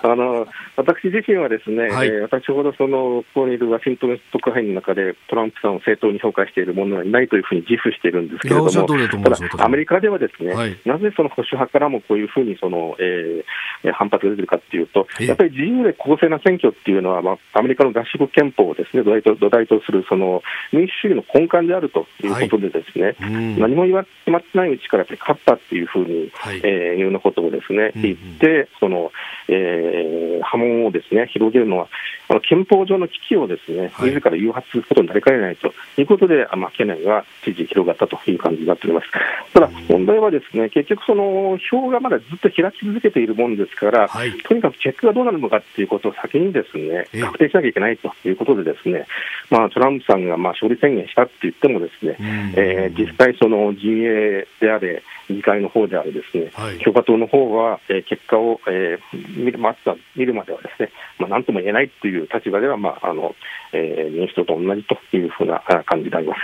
[0.03, 0.47] あの
[0.77, 29.11] 私自身はですね、はい、えー、私ほどそのここにいるワシントン特派員の中でトランプさんを正当に評価している者はいないというふうに自負しているんですけれども、ただ、アメリカではですね、はい、なぜその保守派からもこういうふうにその、えー、反発が出てるかっていうと、やっぱり自由で公正な選挙っていうのは、まあ、アメリカの合衆国憲法をですね土台と土台とするその民主主義の根幹であるということで、ですね、はい、何も言わ決まってないうちからやっぱり勝ったっていうふうに、はい、えー、いうようなことをですね、言って、その、
[29.47, 31.87] えー、波紋をですね広げるのは、
[32.29, 39.07] あの憲法上の危機をですね、はい、自ら誘発することになりかねないということで、まあ、懸念が支持広がったという感じになっております。
[39.51, 49.07] ただ、問題はですね、結局、その票がまだずっと開き続けているもんですから、はい、とにかく結果がどうなるのかということを先にですね、確定しなきゃいけないということでですね、
[49.49, 52.15] まあ、トランプさんがまあ勝利宣言したって言ってもですね、
[52.55, 55.01] えー、実際その陣営であれ、
[55.33, 59.75] 議会の方であれですね、はい、共和党の方は、えー、結果を、えー、見るま
[60.15, 63.35] 見るまではですね、まあ、なんとも言えないという立場では、まああの
[63.73, 66.39] えー、民主党と同じというふうな感じであります。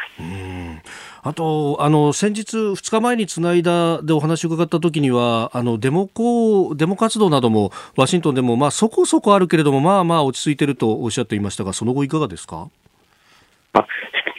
[1.27, 12.69] あと、あの、先日2日前につないだでお話を伺った時には、あの、デモ行、デモ活動などもワシントンでも、まあそこそこあるけれども、まあまあ落ち着いているとおっしゃっていましたが、その後いかがですか？
[13.73, 13.87] あ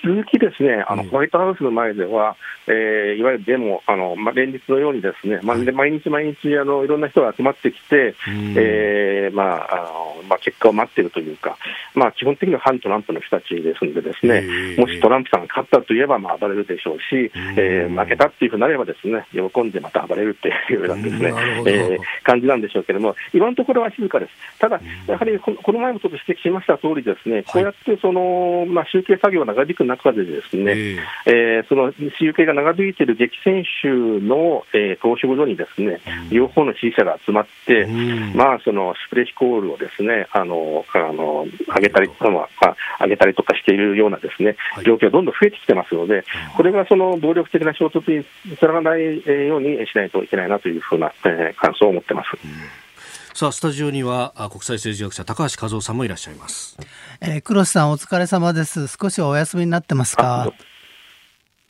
[0.07, 2.37] 続きですね、あの、ホワイトハウスの前では、
[2.69, 8.14] えー、いわゆるデモ、あのまあ、連日のようにですね、まあ、毎日毎日あのいろんな人が集まってきて、
[8.57, 11.57] えー、まああのまあ、結果を待っているというか、
[11.95, 21.33] まあ、基本的には反トランプの人たちですんで、ですね、もしトランプさんが勝ったといえば、まあ、暴れるでしょうし、えー、負けたっていうふうになればですね、喜んでまた暴れるっていうようなですね、
[21.66, 24.59] えー、感じなんでしょうけれども、今のところは静かです。
[24.59, 37.87] ただ、やはりこの前もちょっと指摘しました通りですね、こうやってその、まあ、集計作業が長引く中でですね、えー、その集計が長引いている激戦州の、えー、投票所にですね、両方の支持者が集まって、
[38.35, 46.25] まあ、そのスプレーヒコールをですね、あの、あの、上げたり、まあ、上げたりとかしているようなですね、状況がどんどん増えてきてますので、
[46.57, 48.25] これがその暴力的な衝突に
[48.57, 52.86] つながらないようにしないといけないなというふうな、えー、感想を持ってます。
[53.37, 56.79] さあスタジオには国際政治学者高橋和夫さんもいらっしゃいます。
[57.20, 58.87] えー、黒瀬さんお疲れ様です。
[58.87, 60.51] 少しお休みになってますか？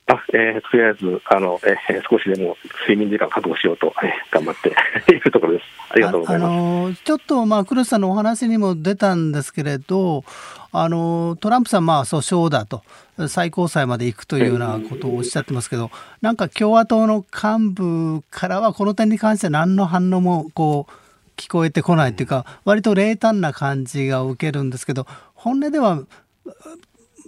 [0.07, 4.77] あえー、とりあえずあの、えー、少しでも睡眠時間確保しようと、えー、頑張って
[5.13, 5.65] いるところです。
[5.91, 6.53] ありがとうございます。
[6.53, 10.23] あのちょっと、まあ、黒瀬さんのお話にも出たんですけれど、
[10.71, 12.85] あのトランプさん、まあ、訴訟だと、
[13.27, 15.91] 最高裁まで行くというようなことをおっしゃってますけど、
[16.23, 21.06] なんか共和党の幹部からは、この点に関して何の反応もこう
[21.37, 26.03] 聞こえてこないというか、割と冷淡な感じが受けるんですけど、本音では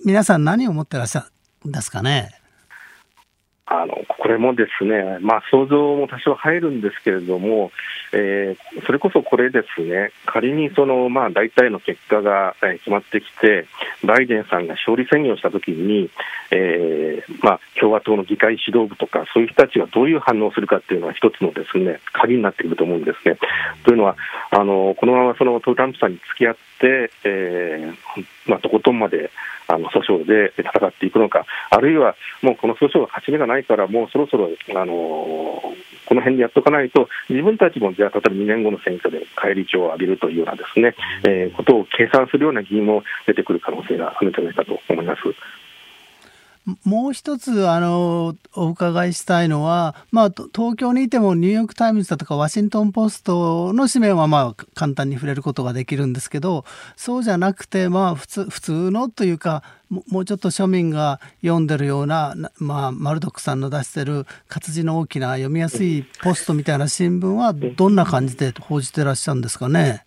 [0.05, 1.27] 皆さん、何を思ってらっしゃ
[1.65, 2.31] るんですかね？
[3.71, 7.71] あのこれもですね、まあ、想像も多少入るんですけれども、
[8.13, 13.67] えー、それこそこれですね、仮にその、まあ、大体の結果が決まってきて、
[14.05, 16.09] バイデンさんが勝利宣言をしたときに、
[16.51, 23.37] えーまあ、共和党の議会指導部とか、そういう人たちがどういう反応をするかっていうのは、一つのですね鍵になってくると思うんですね。
[23.85, 24.17] というのは、
[24.51, 29.31] あのこのままそのトランプさんに付き合っ、えーまあ、とことんまで
[29.67, 34.95] あの訴訟で戦っていくのか、あるいはもうこの訴訟は勝ち目がないから、もうそろそろ、あの
[36.09, 40.95] この辺でやっとかないと、自分たちもじゃあ、例えば2年後の選挙で返り血を浴びるというようなですね、
[41.29, 45.23] えー、ことを計算するような議員も出てくる可能性があるんじゃないかと思います。
[46.85, 56.65] もう一つあのお伺いしたいのは、まあ、東京にいてもニューヨーク・タイムズだとかワシントン・ポストの紙面はまあ簡単に触れることができるんですけど
[56.97, 59.63] そうじゃなくて、まあ、普通普通のというか
[60.09, 70.05] もうちょっと庶民が読んでるような、まあ、マルドックさんの出してる活字の大きな読みやすいポストみたいな新聞はどんな感じで報じてらっしゃるんですかね？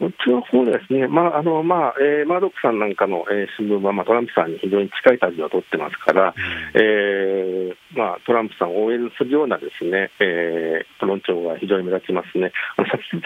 [0.00, 12.52] うちの方ですね、まああのまあえー、マードックさんなんかの、えー、新聞は、まあ、トランプさんに非常に近い立場を取ってますから、うん、えー、まあ、トランプさんを応援するようなですね、えー、論調が非常に目立ちますね。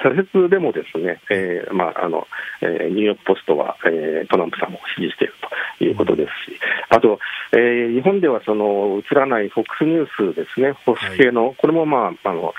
[0.00, 2.26] 社説でもですね、えーまああの
[2.62, 5.34] えー、ニューヨーク・ポストは、えー、トランプさんを支持している
[5.78, 6.58] ということですし、
[6.88, 7.18] あと、
[7.52, 12.54] えー、日本ではその映らない FOX ニュースですね、保守系の、はい、これも、まああの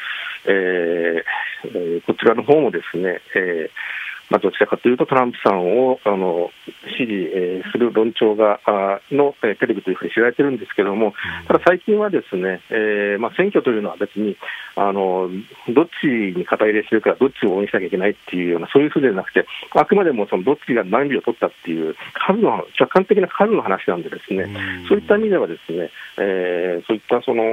[0.45, 6.49] えー、こちらの方もですね、えーまあ、どちらかというとトランプさんをあの
[6.97, 11.13] 支持、えー、する論調があの、えー、テレビというふうに知られているんですけれども、
[11.47, 14.37] ただ最近はですね、えーまあ、選挙というのは別に
[14.75, 15.29] あの
[15.69, 19.45] どっちに肩入れしてるか、どっちを応援しなきゃいけないっていうような、そういうふうではなくて、
[19.75, 24.47] あくまでもそのどっちが何票を取ったっていう数の、客観的な数の話なんでですね、
[24.87, 27.47] そういった意味ではですね、えー、そういったその、え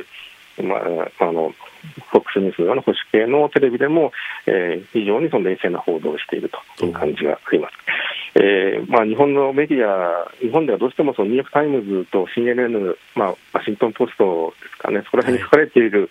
[0.00, 0.04] ー
[0.62, 0.80] まあ、
[1.24, 1.52] あの
[2.12, 4.12] FOX ニュースのような保守系のテレビでも、
[4.46, 7.74] えー、非常にその冷静な報道をしているという感じがあります。
[8.36, 16.10] えーまあ、日本のメディア、日本ではどうしてもそのニューヨーク・タイムズと CNN、まあ、ワシントン・ポストですかね、そこら辺に書かれている、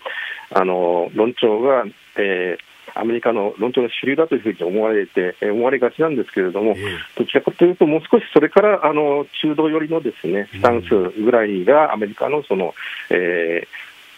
[0.52, 1.86] はい、あの論調が、
[2.18, 6.76] えーアメリカの論調の主流だというふうに思われて、思われがちなんですけれども、
[7.18, 12.74] どちらかというと、もう少しそれからあの中道寄りのですねスタンスぐらいがアメリカのその、
[13.10, 13.68] えー、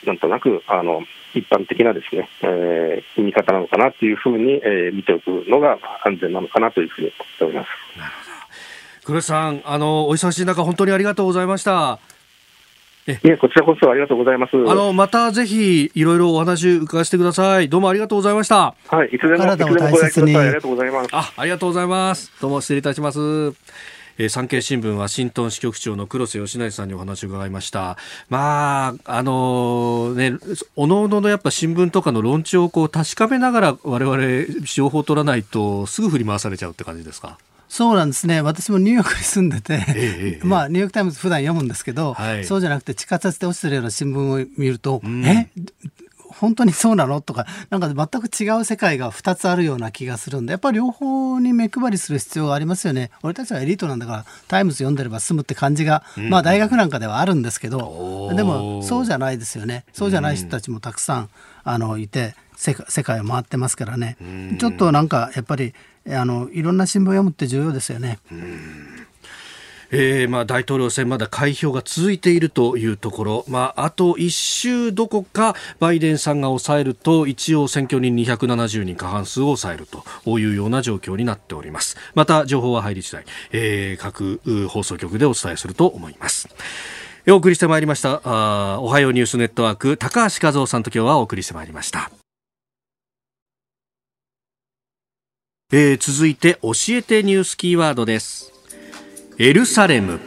[0.05, 1.01] なんとなくあの
[1.33, 7.99] 一般的なですね、えー、見方なのかなというふうに、えー、見ておくのが安全なのかなというふうに思っております。
[7.99, 8.35] なるほど
[9.05, 11.99] 黒井さん、あのお忙しい中、本当にありがとうございました。
[13.07, 14.53] えいえ、こちらこそありがとうございます。
[14.55, 17.69] あの、またぜひ、いろいろお話伺わせてください。
[17.69, 18.73] どうもありがとうございました。
[18.87, 20.35] はい、いつでも、いつでもご来ください。
[20.35, 21.09] ありがとうございます。
[21.11, 22.31] あ、ありがとうございます。
[22.41, 23.53] どうも失礼いたします。
[24.17, 27.97] えー、産経新聞ワシントン支局長の黒瀬義成さんにお話を伺いました。
[28.29, 30.39] まあ、あのー、ね、
[30.75, 37.37] おのおののやっぱ新聞とかの論調をこう確かめながら我々情報を取らないとすぐ振り回されちゃうって感じですか？
[37.67, 38.41] そうなんですね。
[38.41, 45.49] 私もニューヨークに住んでて、ええ、 まあ、ニューヨーク・タイムズ普段読むんですけど、はい、そうじゃなくて地下鉄で落ちてるような新聞を見ると、うん、え？
[46.39, 47.21] 本当にそうなの？
[47.21, 53.11] とかなんか全く違う世界が2つあるような気がするんでやっぱり両方に目配りする必要がありますよね。
[53.23, 59.85] 俺たちはエリートなんだからタイムズ読んでれば済むって感じが、うん、まあ大学なんかではあるんですけどでもそうじゃないですよね。
[59.93, 61.29] そうじゃない人たちもたくさん
[61.63, 64.17] あのいて世界を回ってますからね。
[64.59, 65.73] ちょっとなんかやっぱり
[66.07, 68.19] あのいろんな新聞を読むって重要ですよね。
[69.91, 81.97] えーまあ、大統領選まだ開票が続いているというところ、まあ、あと1週どこかバイデンさんが抑えると一応選挙人270人過半数を抑えるというような状況になっております。
[82.13, 86.49] また情報は入り次第、えー、各放送局でお伝えすると思います。
[87.27, 92.11] お送りしてまいりましたあおはようニュースネットワーク高橋和夫さんと今日はお送りしてまいりました。
[95.71, 98.54] えー、続いて教えてニュースキーワードです。
[99.37, 100.21] エルサレム。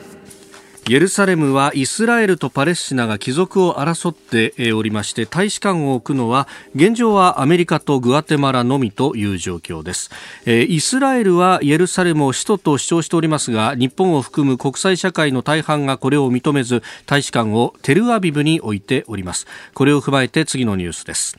[0.91, 10.11] エルサレムはイスラエルとパレスチナが帰属を争っておりまして大使館を置くのは現状はアメリカとグアテマラのみという状況です。
[10.47, 19.47] イスラエルはエルサレムを首都と主張しておりますが日本を含む国際社会の大半がこれを認めず大使館をテルアビブに置いております。
[19.73, 21.39] これを踏まえて次のニュースです。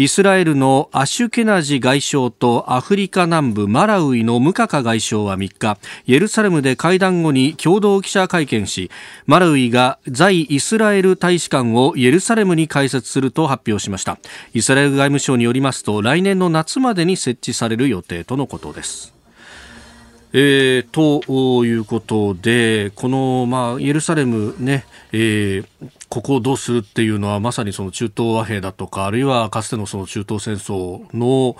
[0.00, 5.76] イスラエルのアシュケナジ外相とアフリカ南部マラウイのムカカ外相は3日
[6.06, 8.92] エルサレムで会談後に共同記者会見し
[9.26, 14.20] マラウイが在イスラエル大使館をエルサレムに開設すると発表しました。
[14.54, 19.17] イスラエル外務省によりますと来年の夏までに設置される予定とのことです。
[20.32, 25.66] えー、ということで、この、まあ、エルサレムね、えー、
[26.08, 31.56] ここをどうするっていうのはまさにその中東和平だとかあるいはかつてのその中東戦争の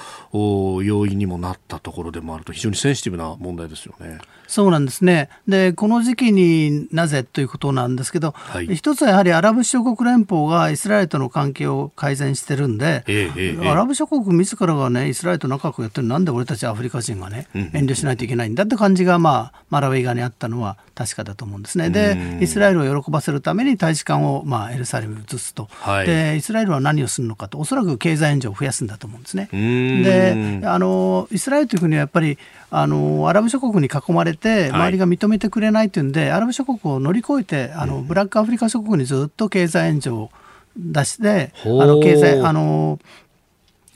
[0.82, 4.18] 要因にもなったところでもあると非常にセンシティブな問題ですよね。
[4.49, 5.28] そうなんですね。
[5.46, 21.90] でこの時期になぜということなんですけど、はい、一つはやはりアラブ諸国連邦がイスラエルとの関係を改善してるんで、えーえー、アラブ諸国自らがねイスラエルと仲良くやってるなんで俺たちアフリカ人がね、遠慮しないといけないんだって感じが、まあ、マラウイ側にあったのは確かだと思うんですね。
[21.90, 29.49] でイスラエルを喜ばせるために大使館を、まあ、エルサレムに移すと、はい、でイスラエルは何をするのかとおそらく経済援助を増やすんだと思うんですね。
[29.53, 32.38] であのイスラエルという国はやっぱり
[32.70, 40.30] あのアラブ諸国に囲まれて周りが認めてくれないというんで、はい、アラブ諸国を乗り越えてあのブラックアフリカ諸国にずっと経済援助を
[40.76, 42.98] 出してあの経済あの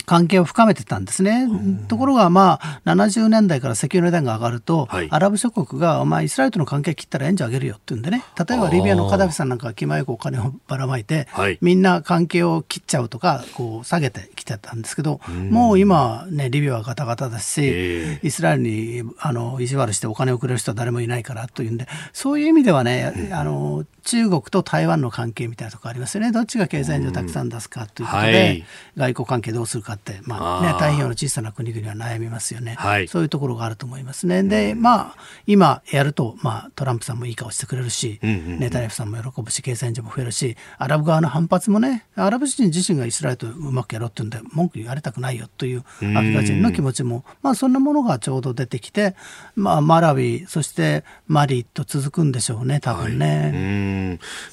[0.07, 1.48] 関係を深めてたんですね。
[1.88, 28.64] ところが、まあ、70年代から石油の値段が上がると、はい、アラブ諸国が、まあ、イスラエルとの関係切ったら援助あげるよって言うんでね、例えばリビアのカダフィさんなんかは気前よくお金をばらまいて、はい、みんな関係を切っちゃうとか、こう下げてきてたんですけど、もう今、ね、リビアはガタガタだし、イスラエルにあの意地悪してお金をくれる人は誰もいないからというんで、そういう意味ではね、あの中国と台湾の関係みたいなところありますよね、どっちが経済援助をたくさん出すかということで、はい、
[28.96, 34.42] 外交関係どうするかって、まあね、太平洋の小さな国々は悩みますよね、はい、そういうところがあると思いますね。
[34.42, 49.14] で、まあ、今やると、まあ、トランプさんもいい顔してくれるし、ネタニヤフさんも喜ぶし、経済援助も増えるし、アラブ側の反発もね、アラブ人自身がイスラエルとうまくやろうっていうんで、文句言われたくないよというアフリカ人の気持ちも、まあ、そんなものがちょうど出てきて、
[49.55, 53.42] まあ、マラウィ、そしてマリと続くんでしょうね、多分ね。
[53.42, 53.53] はい、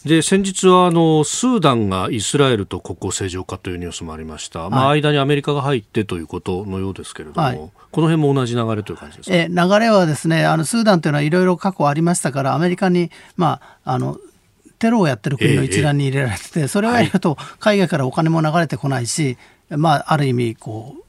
[0.06, 14.18] で先日はあのスーダンがイスラエルと国交正常化というニュースもありました、はい、まあ、間にアメリカが入ってということのようですけれども、はい、この辺も同じ流れという感じですか、え流れはですねあのスーダンというのはいろいろ過去ありましたからアメリカに、まあ、あの
[14.80, 19.38] テロをやってる国の一覧に入れられてて、それをやると海外からお金も流れてこないし、
[19.70, 21.04] まあ、ある意味こう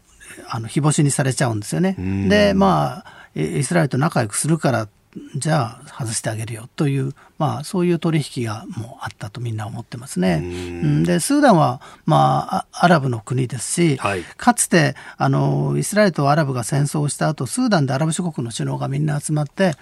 [0.49, 1.97] あの日干しにされちゃうんですよね。
[2.29, 4.89] でまあイスラエルと仲良くするから
[5.35, 11.05] じゃあ外してあげるよという、まあ、そういう取引がもうあったとみんな思ってますね。
[11.05, 19.73] でスーダンは、まあ、アラブの国ですし、はい、かつてあのイスラエルとアラブが戦争をした後スーダンでアラブ諸国の首脳がみんな集まって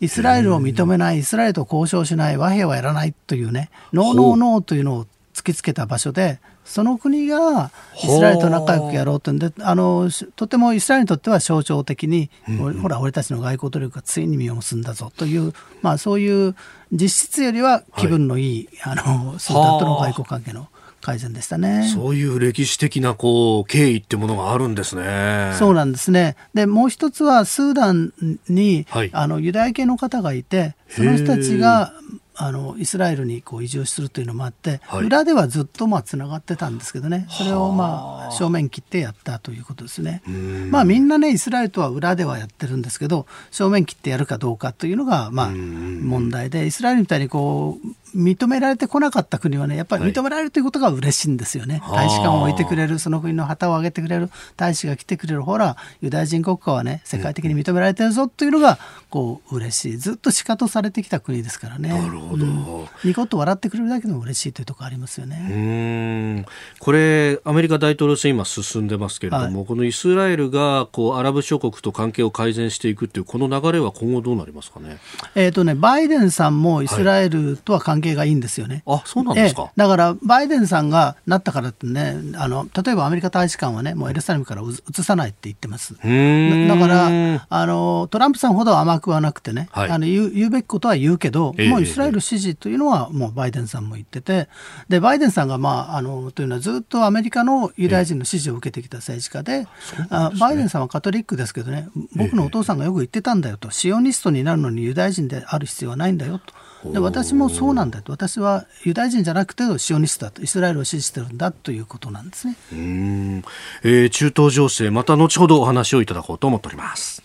[0.00, 7.70] イスラエルを認めないイスラエルと交渉しない和平はやらないというねノーノーノーというのを突きつけた場所でその国が
[8.02, 9.32] イスラエルと仲良くやろうと。
[9.32, 15.12] んであのとてもイスラエルにとっては象徴的に、うん、ほら俺たちの外交努力がついに実を結んだぞ。
[15.16, 15.52] という、
[15.82, 16.56] まあ、そういう
[16.90, 20.68] 実質よりは気分のいい、はい、あのスーダンとの外交関係の
[21.04, 21.90] 改善でしたね。
[21.94, 25.52] そういう歴史的なこう経緯ってものがあるんですね。
[25.58, 26.34] そうなんですね。
[26.54, 28.12] で、もう一つはスーダン
[28.48, 31.92] に、はい、あのユダヤ系の方がいて、その人たちが
[32.36, 37.26] あのイスラエルにこう移住するというのもあって、はい、裏ではずっとまあつながってたんですけどね。
[37.30, 40.22] それをまあ正面切ってやったということですね。
[40.70, 58.78] まあみんなねイスラエルとは裏ではやってるんですけど正面切ってやるかどうかというのがまあ問題でイスラエルみたいにこう認められてこなかった国はねやっぱり認められるということが嬉しいんですよね、はい、大使館を置いてくれるその国の旗を上げてくれる大使が来てくれるほらユダヤ人国家はね世界的に認められてるぞというのが
[59.10, 59.96] こう嬉しい。
[59.96, 61.88] ずっと仕方されてきた国ですからね。
[61.88, 66.44] なるほど、うん、ニコッと笑ってくれるだけでも嬉しいというところありますよね。
[66.78, 74.98] これアメリカ大統領選今進んでますけれども、はい、このイスラエルがこうアラブ諸国と関係を改善していくっていうこの流れは今後どうなりますかね？
[75.34, 85.94] えっ、とねバイデンさんもイスラエルとは関係がいいんですよね、あそうなんですか、だからバイデンさんがなったからってねあの例えばアメリカ大使館はねもうエルサレムから移さないって言ってます。
[85.94, 94.48] だからあのトランプさんほど甘くはなくてね、はい、あの言う言うべきことは言うけど、えー、もうイスラエル支持というのはもうバイデンさんも言ってて
[94.88, 106.54] でバイデンさんが、まあ、あのというのはずっとアメリカのユダヤ人の支持を受けてきた政治家でえー、あバイデンさんはカトリックですけどね僕のお父さんがよく言ってたんだよと、シオニストになるのにユダヤ人である必要はないんだよと。
[106.92, 108.12] で私もそうなんだと。
[108.12, 110.42] 私はユダヤ人じゃなくてシオニストだと。
[110.42, 112.56] イスラエルを支持してるんだということなんですね。
[112.72, 113.44] うん、
[113.82, 117.22] えー、中東情勢また後ほどお話をいただこうと思っております。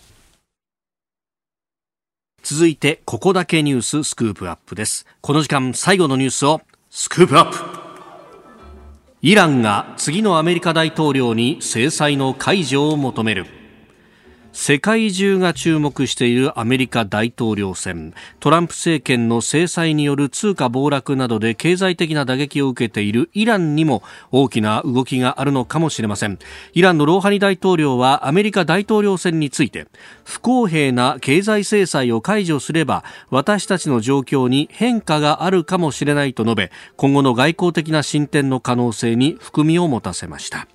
[2.42, 5.06] 続いてここだけニューススクープアップです。
[5.20, 7.58] この時間最後のニュースをスクープアップ。
[9.22, 13.59] イランが次のアメリカ大統領に制裁の解除を求める
[14.52, 18.14] 世界中が注目しているアメリカ大統領選。
[18.40, 26.38] トランプ政権の制裁による通貨暴落などで経済的な打撃を受けているイランにも大きな動きがあるのかもしれません。
[26.72, 29.86] イランのローハニ大統領はアメリカ大統領選について
[30.24, 40.66] 不公平な経済制裁を解除すれば私たちの状況に変化があるかもしれないと述べ今後の外交的な進展の可能性に含みを持たせました。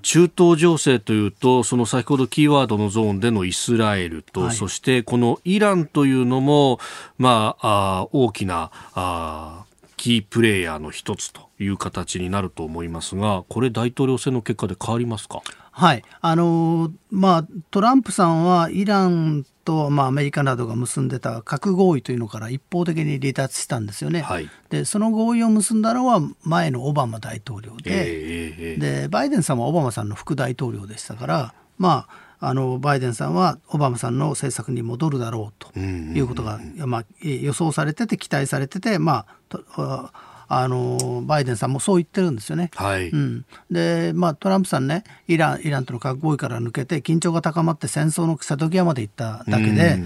[0.00, 6.78] 中東情勢というとその先ほどキーワードのゾーンでのイスラエルと、はい、そしてこのイランというのも、
[7.18, 9.64] まあ、あ大きなあ
[9.96, 15.42] キープレーヤーの一つという形になると思いますがこれ大統領選の結果で変わりますか？
[15.70, 16.04] はい。
[16.20, 24.20] あのまあ、トランプさんはイランと、まあ、アメリカなどが結んでた核合意というのから一方的に離脱したんですよね。
[24.20, 40.12] はい、でその合意を結んだのは前のオバマ大統領でえー、でバイデンさんはオバマさんの副大統領でしたからまああのバイデンさんはオバマさんの政策に戻るだろうということが、まあ、予想されてて期待されてて、まあ、
[40.48, 42.70] あのバイデンさんもそう言ってるんですよね。
[42.74, 43.08] はい。
[43.10, 49.98] うん、で、まあ、トランプさんねイランイランとの核合意から抜けて緊張が高まって戦争の瀬戸際まで行っただけで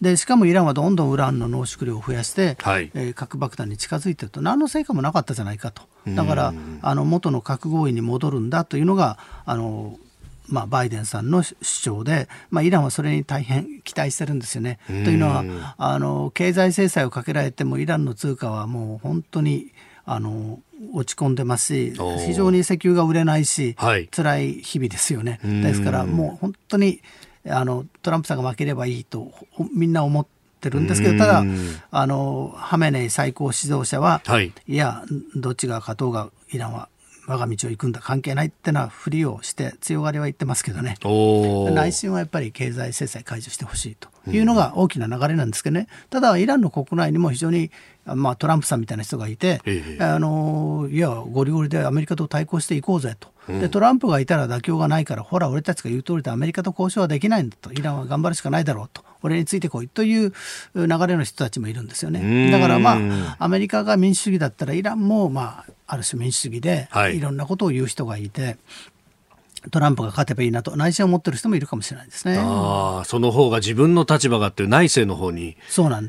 [0.00, 2.90] でしかもイランはどんどんウランの濃縮量を増やして、はい。
[2.94, 5.82] えー、核爆弾に近づいてると何の成果もなかったじゃないかと。
[6.06, 9.98] だからあの元の核合意に戻るんだというのがあの
[10.50, 14.78] まあ、バイデンさんの主張で、まあ、イランはそれに大変期待してるんですよね。
[14.86, 19.72] というのはあの経済制裁をかけられてもイランの通貨はもう本当に
[20.04, 20.60] あの
[20.92, 21.94] 落ち込んでますし
[22.26, 25.40] 非常に石油が売れないし、はい、辛い日々ですよね。
[25.42, 27.00] ですからもう本当に
[27.48, 29.32] あのトランプさんが負ければいいと
[29.74, 30.26] みんな思っ
[30.60, 31.44] てるんですけどただ
[31.90, 35.04] あのハメネイ最高指導者は、はい、いや
[35.36, 36.88] どっちが勝とうがイランは
[37.30, 38.00] 我が道を行くんだ。
[38.00, 40.96] 関係ないってのはふりをして強がりは言ってますけどね。
[41.72, 47.70] 内心はやっぱり経済制裁解除してほしいというのが大きな流れなんですけどね、ただイランの国内にも非常に、
[48.04, 49.60] まあ、トランプさんみたいな人がいて、
[50.00, 53.28] あのいやゴリゴリでアメリカと対抗していこうぜと。
[53.46, 57.72] でトランプがいたら妥協がないからほら俺たちが言う通りでアメリカと交渉はできないんだと。
[57.72, 60.32] イランは頑張るしかないだろうと俺についてこいという
[60.74, 68.58] 流れの人たちもいるんですよねだからまあアメリカが民主主義だったらイランもまあある種民主主義で、い、ろんなことを言う人がいて。
[69.70, 72.38] トランプが勝てばいいなと内心を持ってる人もいるかもしれないですね。
[72.38, 75.58] ああ、その方が自分の立場がっていう内政の方に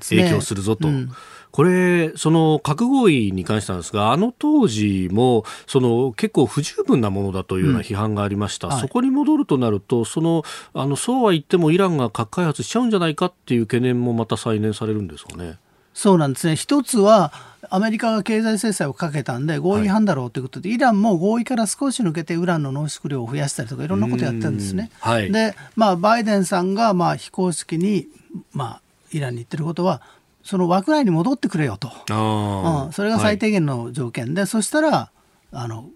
[0.10, 0.88] 影響するぞと。
[0.88, 1.12] ねうん、
[1.52, 10.44] これ、その核合意に関してなんですが、あの当時もその結構不十分なものだというような批判がありました、うんはい、そこに戻るとなると、その
[10.74, 15.58] あのそうは言ってもイランが核開発しちゃうんじゃないかっていう懸念もまた再燃されるんですかね。
[15.94, 16.56] そうなんですね。
[16.56, 17.34] 一つは
[17.70, 20.62] アメリカが経済制裁をかけたんで合意違反だろうということ。
[20.62, 24.90] で、はい、イランも合意から少し抜けてウランの濃縮量を増やしたりとかいろんなことやってるんですね。
[25.00, 28.08] はい、で、まあ、バイデンさんがまあ非公式に、
[28.54, 28.82] まあ、
[29.12, 30.02] イランに言ってることは
[30.44, 35.12] その枠内に戻ってくれよと、うん、それが最低限の条件で、はい、そしたら
[35.52, 35.90] あの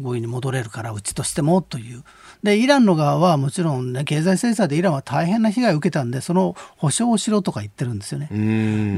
[0.00, 2.02] 合意に戻れるからうちとしてもという。
[2.42, 8.28] でイランの側はもちろん、ね、経済制裁でイランは大変な被害を受けたんでその保証をしろとか言ってるんですよね。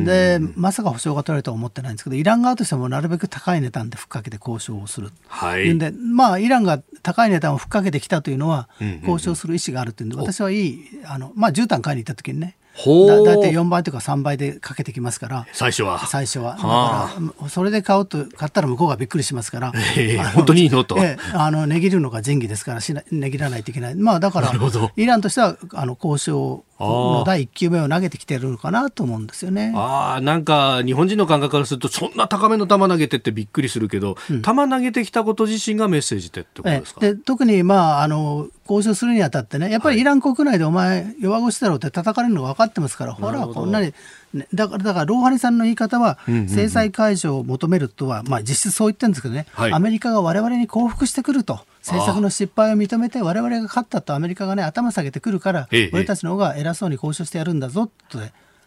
[0.04, 8.68] でまさか保証が取られるとは思ってないんですけどイラン側としてもなるべく高い値段でふっかけて交渉をする、はい、でまあイランが高い値段をふっかけてきたというのは
[9.02, 15.46] 交渉する意思があるというんで私はいいあの、まあ、絨毯買いに行った時にねだだいたい4倍とか3倍でかけてきますから。
[15.52, 16.06] 最初は。
[16.06, 16.54] 最初は。
[16.54, 17.12] だか
[17.42, 23.94] らそれで買うと買ったら向こうがびっくりしますから、えー、本当にいいのと、えー、あの値切るのが仁義ですからしな値切らないといけない。
[23.94, 24.52] まあだから
[24.96, 29.72] イランとしてはあの交渉の第1球目を投げてきてるのかなと思うんですよね。
[29.76, 43.94] あなんか日本人の感覚からするとそんな高めの球投げてってびっくりするけど、うん、球投げてきたこと自身がメッセージってってことですか、で特に、まあ、あの交渉するにあたってねやっぱりイラン国内でお前弱腰だろうって叩かれるのが分かってますからほらこんなに
[44.34, 58.18] ね、だから、だからローハニさんの言い方は、制裁解除を求めるとは、まあ、実質そう言ってるんですけどね、はい、アメリカが我々に降伏してくると、政策の失敗を認めて、我々が勝ったとアメリカがね、頭下げてくるから、俺たちの方が偉そうに交渉してやるんだぞと、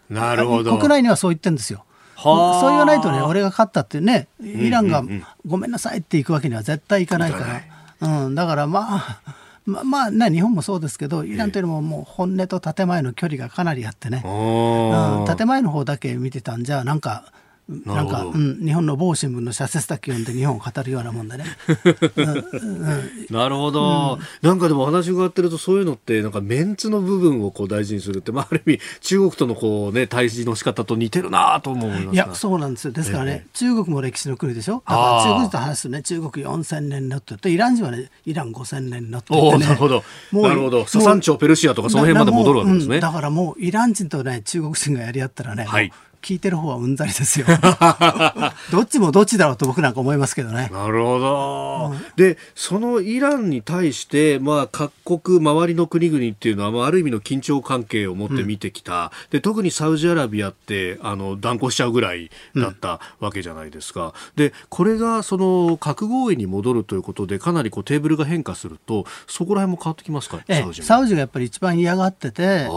[0.09, 0.77] なるほど。
[0.77, 1.83] 国内にはそう言ってるんですよ。
[2.15, 5.03] そう言わないとね、俺が勝ったってね、イランが
[5.45, 7.61] ごめんなさいっていくわけには絶対いかないか
[8.01, 9.21] ら、うん、だからまあ、
[9.65, 17.25] ままあね、日本もそうですけど、イランというのももう本音と建前の距離がかなりあってね、うん、建前の方だけ見てたんじゃ、なんか、
[17.69, 21.43] なんか、うん、日本の某新聞の社説だけ読んで日本を語るようなもんでね。
[23.29, 32.91] なるほど、うん、なんかでも話伺ってるとそういうのってなんかメンツの部分をこう大事にするって、まあ、ある意味中国とのこう、ね、対峙の仕方と似てるなと思いいやそうなんですよ。
[32.91, 39.65] ですからね、えー、中国も歴史の国でしょだから中国と話すとね中国4000年のって言ってイラン人はねイラン5000年のって言ってね。
[39.65, 40.03] なるほど。
[40.31, 40.85] なるほど。
[40.85, 45.91] ササンチョペルシアとかその辺まで戻るわけですね、うん、だからもうイラン人とね中国人がやり合ったらね、はい
[46.27, 47.45] 聞いてる方はうんざりですよ。
[48.69, 50.69] どっちもどっちだろうと僕なんか思いますけどね。
[50.73, 72.67] なるほど、うん、でそのイランに対して、まあ、各国周りの国々っていうのは、まあ、ある意味の緊張関係を持って見てきた、うん、で特にサウジアラビアってあの断交しちゃうぐらいだったわけじゃないですか、うん、でこれがその核合意に戻るということでかなりこうテーブルが変化するとそこら辺も変わってきますか、ええ、サウジサウジがやっぱり一番嫌がってて、ええ、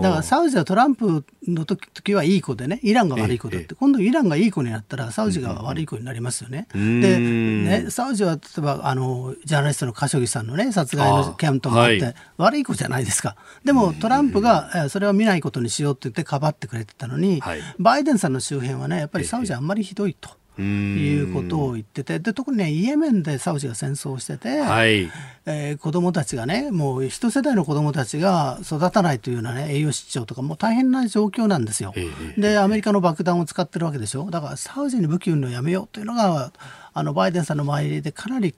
[0.00, 6.68] だからサウジはトランプの時時はいい子でねイランが悪い子だって、今度イランがいい子になったらサウジが悪い子になりますよね。
[6.72, 13.36] でねサウジは例えばあのジャーナリストのカショギさんのね殺害の件ともあって、はい、悪い子じゃないですか。
[13.64, 20.39] でもトランプがそれは見ないことにしようって言ってかばってくれてたのに、はい、バイデンさんの周辺はねやっぱりサウジあんまりひどいと。
[20.60, 25.10] いうことを言っててで特にねイエメンでサウジが戦争してて、はい、
[25.46, 31.94] えー、子どもたちがねもう一世代の子どもたちが育たないというような、ね、栄養失調とかもう大変な状況なんですよ。
[32.36, 34.30] でアメリカの爆弾を使ってるわけでしょ？
[34.30, 36.52] だからサウジに武器売るのやめようというのが
[36.92, 38.54] あのバイデンさんの周りでかなり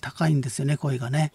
[0.00, 1.32] 高いんですよね声がね。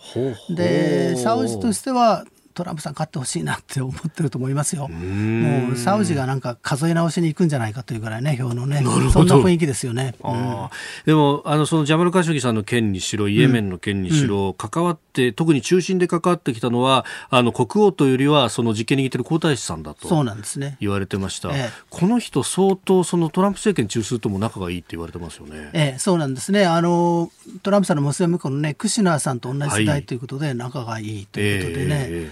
[0.50, 4.88] でサウジとしてはトランプさん勝ってほしいなって思ってると思いますよ。
[4.88, 10.16] もうサウジがなんか数え直しに行くんじゃないかというぐらいね、票のね、そんな雰囲気ですよね。
[10.24, 10.70] うん、
[11.06, 20.78] でもあのそのジャマル・カショギさんの件にしろ、イエメンの件にしろ、うん、関わってって特に中心で関わってきたのはあの国王というよりはその実権握っている皇太子さんだとそうなんですね。
[20.80, 25.70] 言われてました、ええ、この人相当そのトランプ政権中枢とも仲がいいって言われてますよね。
[25.74, 26.66] ええ、そうなんですね。
[26.66, 27.30] あの
[27.62, 32.32] トランプさんの娘婿のねクシュナーさんと同じ世代ということで仲がいいということでね、え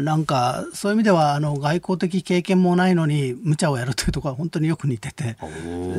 [0.00, 5.36] なんかそういう意味ではあの外交的経験もないのに無茶をやるというところは本当によく似てて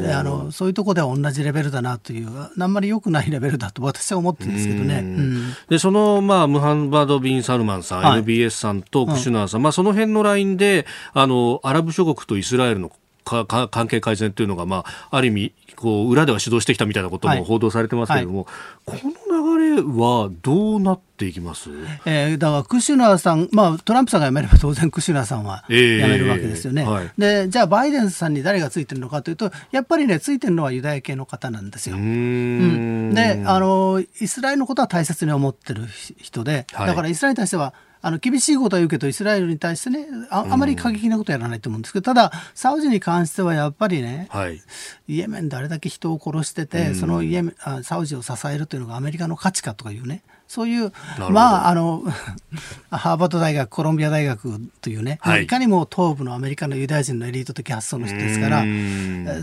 [0.02, 5.00] であのそういうところでは同じレベルだなというあんまり良くないレベルだと私は思ってるんですけどね。
[5.00, 12.91] うん、でその、まあ、ムハンバド・ビン・サルマンさん、はい、NBS さんとクシュナーさん、うん、まあ、その辺のラインであのアラブ諸国とイスラエルの
[13.28, 18.47] 関係改善というのが、まあ、ある意味こう裏では主導してきたみたいなことも報道されてますけれども、
[18.86, 21.69] はいはい、この流れはどうなっていきます、
[22.05, 31.95] えー、だからクシュナーさん、まあ、トランプさんが辞めれば当然クシュナーさんは辞めるわけですよね、えーはい、でじゃあバイデンさんに誰がついてるのかというとやっぱりねついてるのはユダヤ系の方なんですよ。
[31.95, 35.86] うん、であのイスラエルのことは大切に思ってる
[36.17, 44.62] 人でだからイスラエルに対してはあの厳しいことは言うけどイスラエルに対してねああまり過激なことやらないと思うんですけどただサウジに関してはやっぱりね、はい、
[45.08, 50.93] イエメンであれだけ人を殺してて、そのイエメンあサウジを支えるというのがアメリカの価値かとかいうねそういう、
[51.30, 52.04] まあ、あの、
[52.89, 58.64] ハーバード大学、コロンビア大学というね、はい、いかにも東部のアメリカのユダヤ人のエリート的発想の人ですから、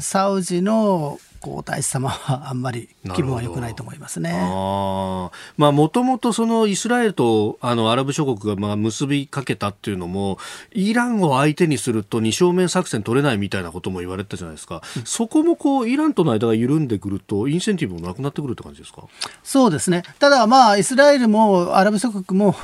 [0.00, 4.32] サウジの皇太子様はあんまり気分は良くないと思いますね。
[4.32, 10.38] まあもともとそのイスラエルとあのアラブ諸国がまあ結びかけたっていうのも
[10.72, 14.82] イランを相手にすると二正面作戦取れないみたいなことも言われたじゃないですか。
[14.96, 19.04] うん、そこもこうイランとの間が緩んでくるとインセンティブもなくなってくるって感じですか？
[19.42, 20.02] そうですね。
[20.18, 22.54] ただまあイスラエルもアラブ諸国も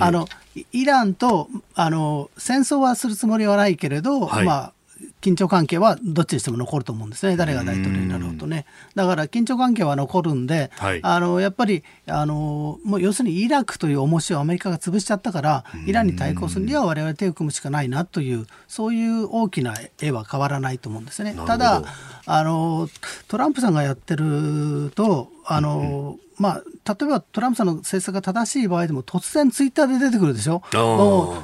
[0.00, 0.26] あの、
[0.72, 4.72] イランとあの戦争はするつもりはないけれど、はい、まあ
[5.20, 8.66] 緊張関係はどっちにしても残ると思うんですね、誰が大統領になろうとね。
[8.94, 21.36] だから緊張関係は残るんで、はい、あのやっぱりあのもう要するにイラクという重しをアメリカが潰しちゃったから、イランに対抗するには我々手を組むしかないなという、そういう大きな絵は変わらないと思うんですね。
[21.46, 21.82] ただ
[22.26, 22.88] あの
[23.28, 26.62] トランプさんがやってるとあの、うんまあ、
[26.94, 30.62] 例えばトランプさんの政策が正しい場合でも突然ツイッターで出てくるでしょ、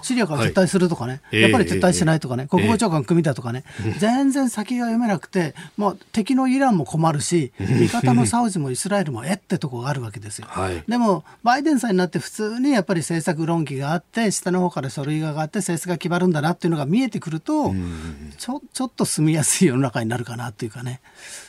[0.03, 9.37] シリアから撤退するとかね、はい、やっぱり撤退しないとかね、えー、国防長官組だとかね、えー、全然先が読めなくて、まあ、敵のイランも困るし、味方のサウジもイスラエルもえっ？
[9.37, 10.49] てとこがあるわけですよ。
[10.49, 17.73] はい、でも、バイデンさんになって普通にやっぱり政策論議があって、下の方から書類が上がって政策が決まるんだなっていうのが見えてくると、
[18.39, 21.01] ちょちょっと住みやすい世の中になるかなっていうかね、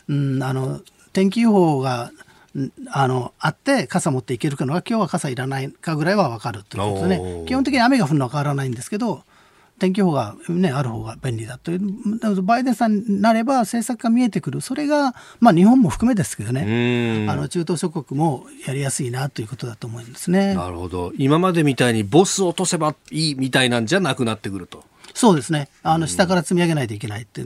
[0.07, 0.81] うん、あの
[1.13, 2.11] 天気予報が
[2.91, 7.45] あのあって傘持っていけるかのが今日は傘いらないかぐらいは分かるということでね。
[7.45, 9.23] 基本的に雨が降るのは変わらないんですけど
[9.79, 12.41] 天気予報が、ね、ある方が便利だという。
[12.43, 14.61] バイデンさんになれば政策が見えてくる。
[14.61, 17.25] それが、まあ、日本も含めですけどね。
[17.29, 20.53] あの中東諸国もやりやすいなということだと思うんですね。
[20.53, 21.13] なるほど。
[21.17, 24.83] 今までみたいにボス落とせばいいみたいなんじゃなくなってくると。
[25.13, 25.69] そうですね。
[25.81, 27.45] あの下から積み上げないといけないって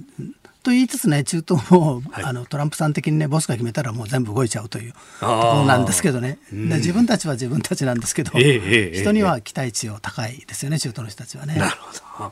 [0.64, 11.56] と言いつつね、中東も、はい、あのトランプさん的にね、ボスが決めたらもう全部動いちゃうというところなんですけどね、で自分たちは自分たちなんですけど、えー、人には期待値を高いですよね、中東の人たちはね。
[11.56, 12.32] なるほど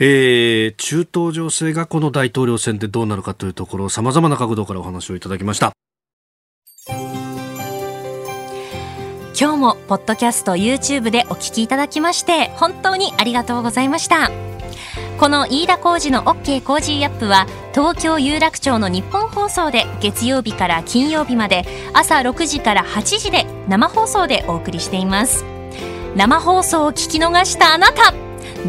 [0.00, 5.72] えー、中東情勢がこの大統領選でどうなるかというところ、さまざまな角度からお話をいただきました。
[9.40, 14.57] 今日もポッドキャスト YouTube でお聞きいただきまして本当にありがとうございました。
[15.18, 25.44] この飯田浩二の OK コージーアップは東京有楽町のニッポン放送で月曜日から金曜日まで朝6時から8時で生放送でお送りしています。
[26.16, 28.12] 生放送を聞き逃したあなた。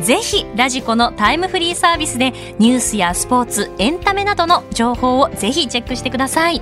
[0.04, 6.62] ぜひラジコのタイムフリーサービスでニュースやスポーツエンタメなどの情報をぜひチェックしてください。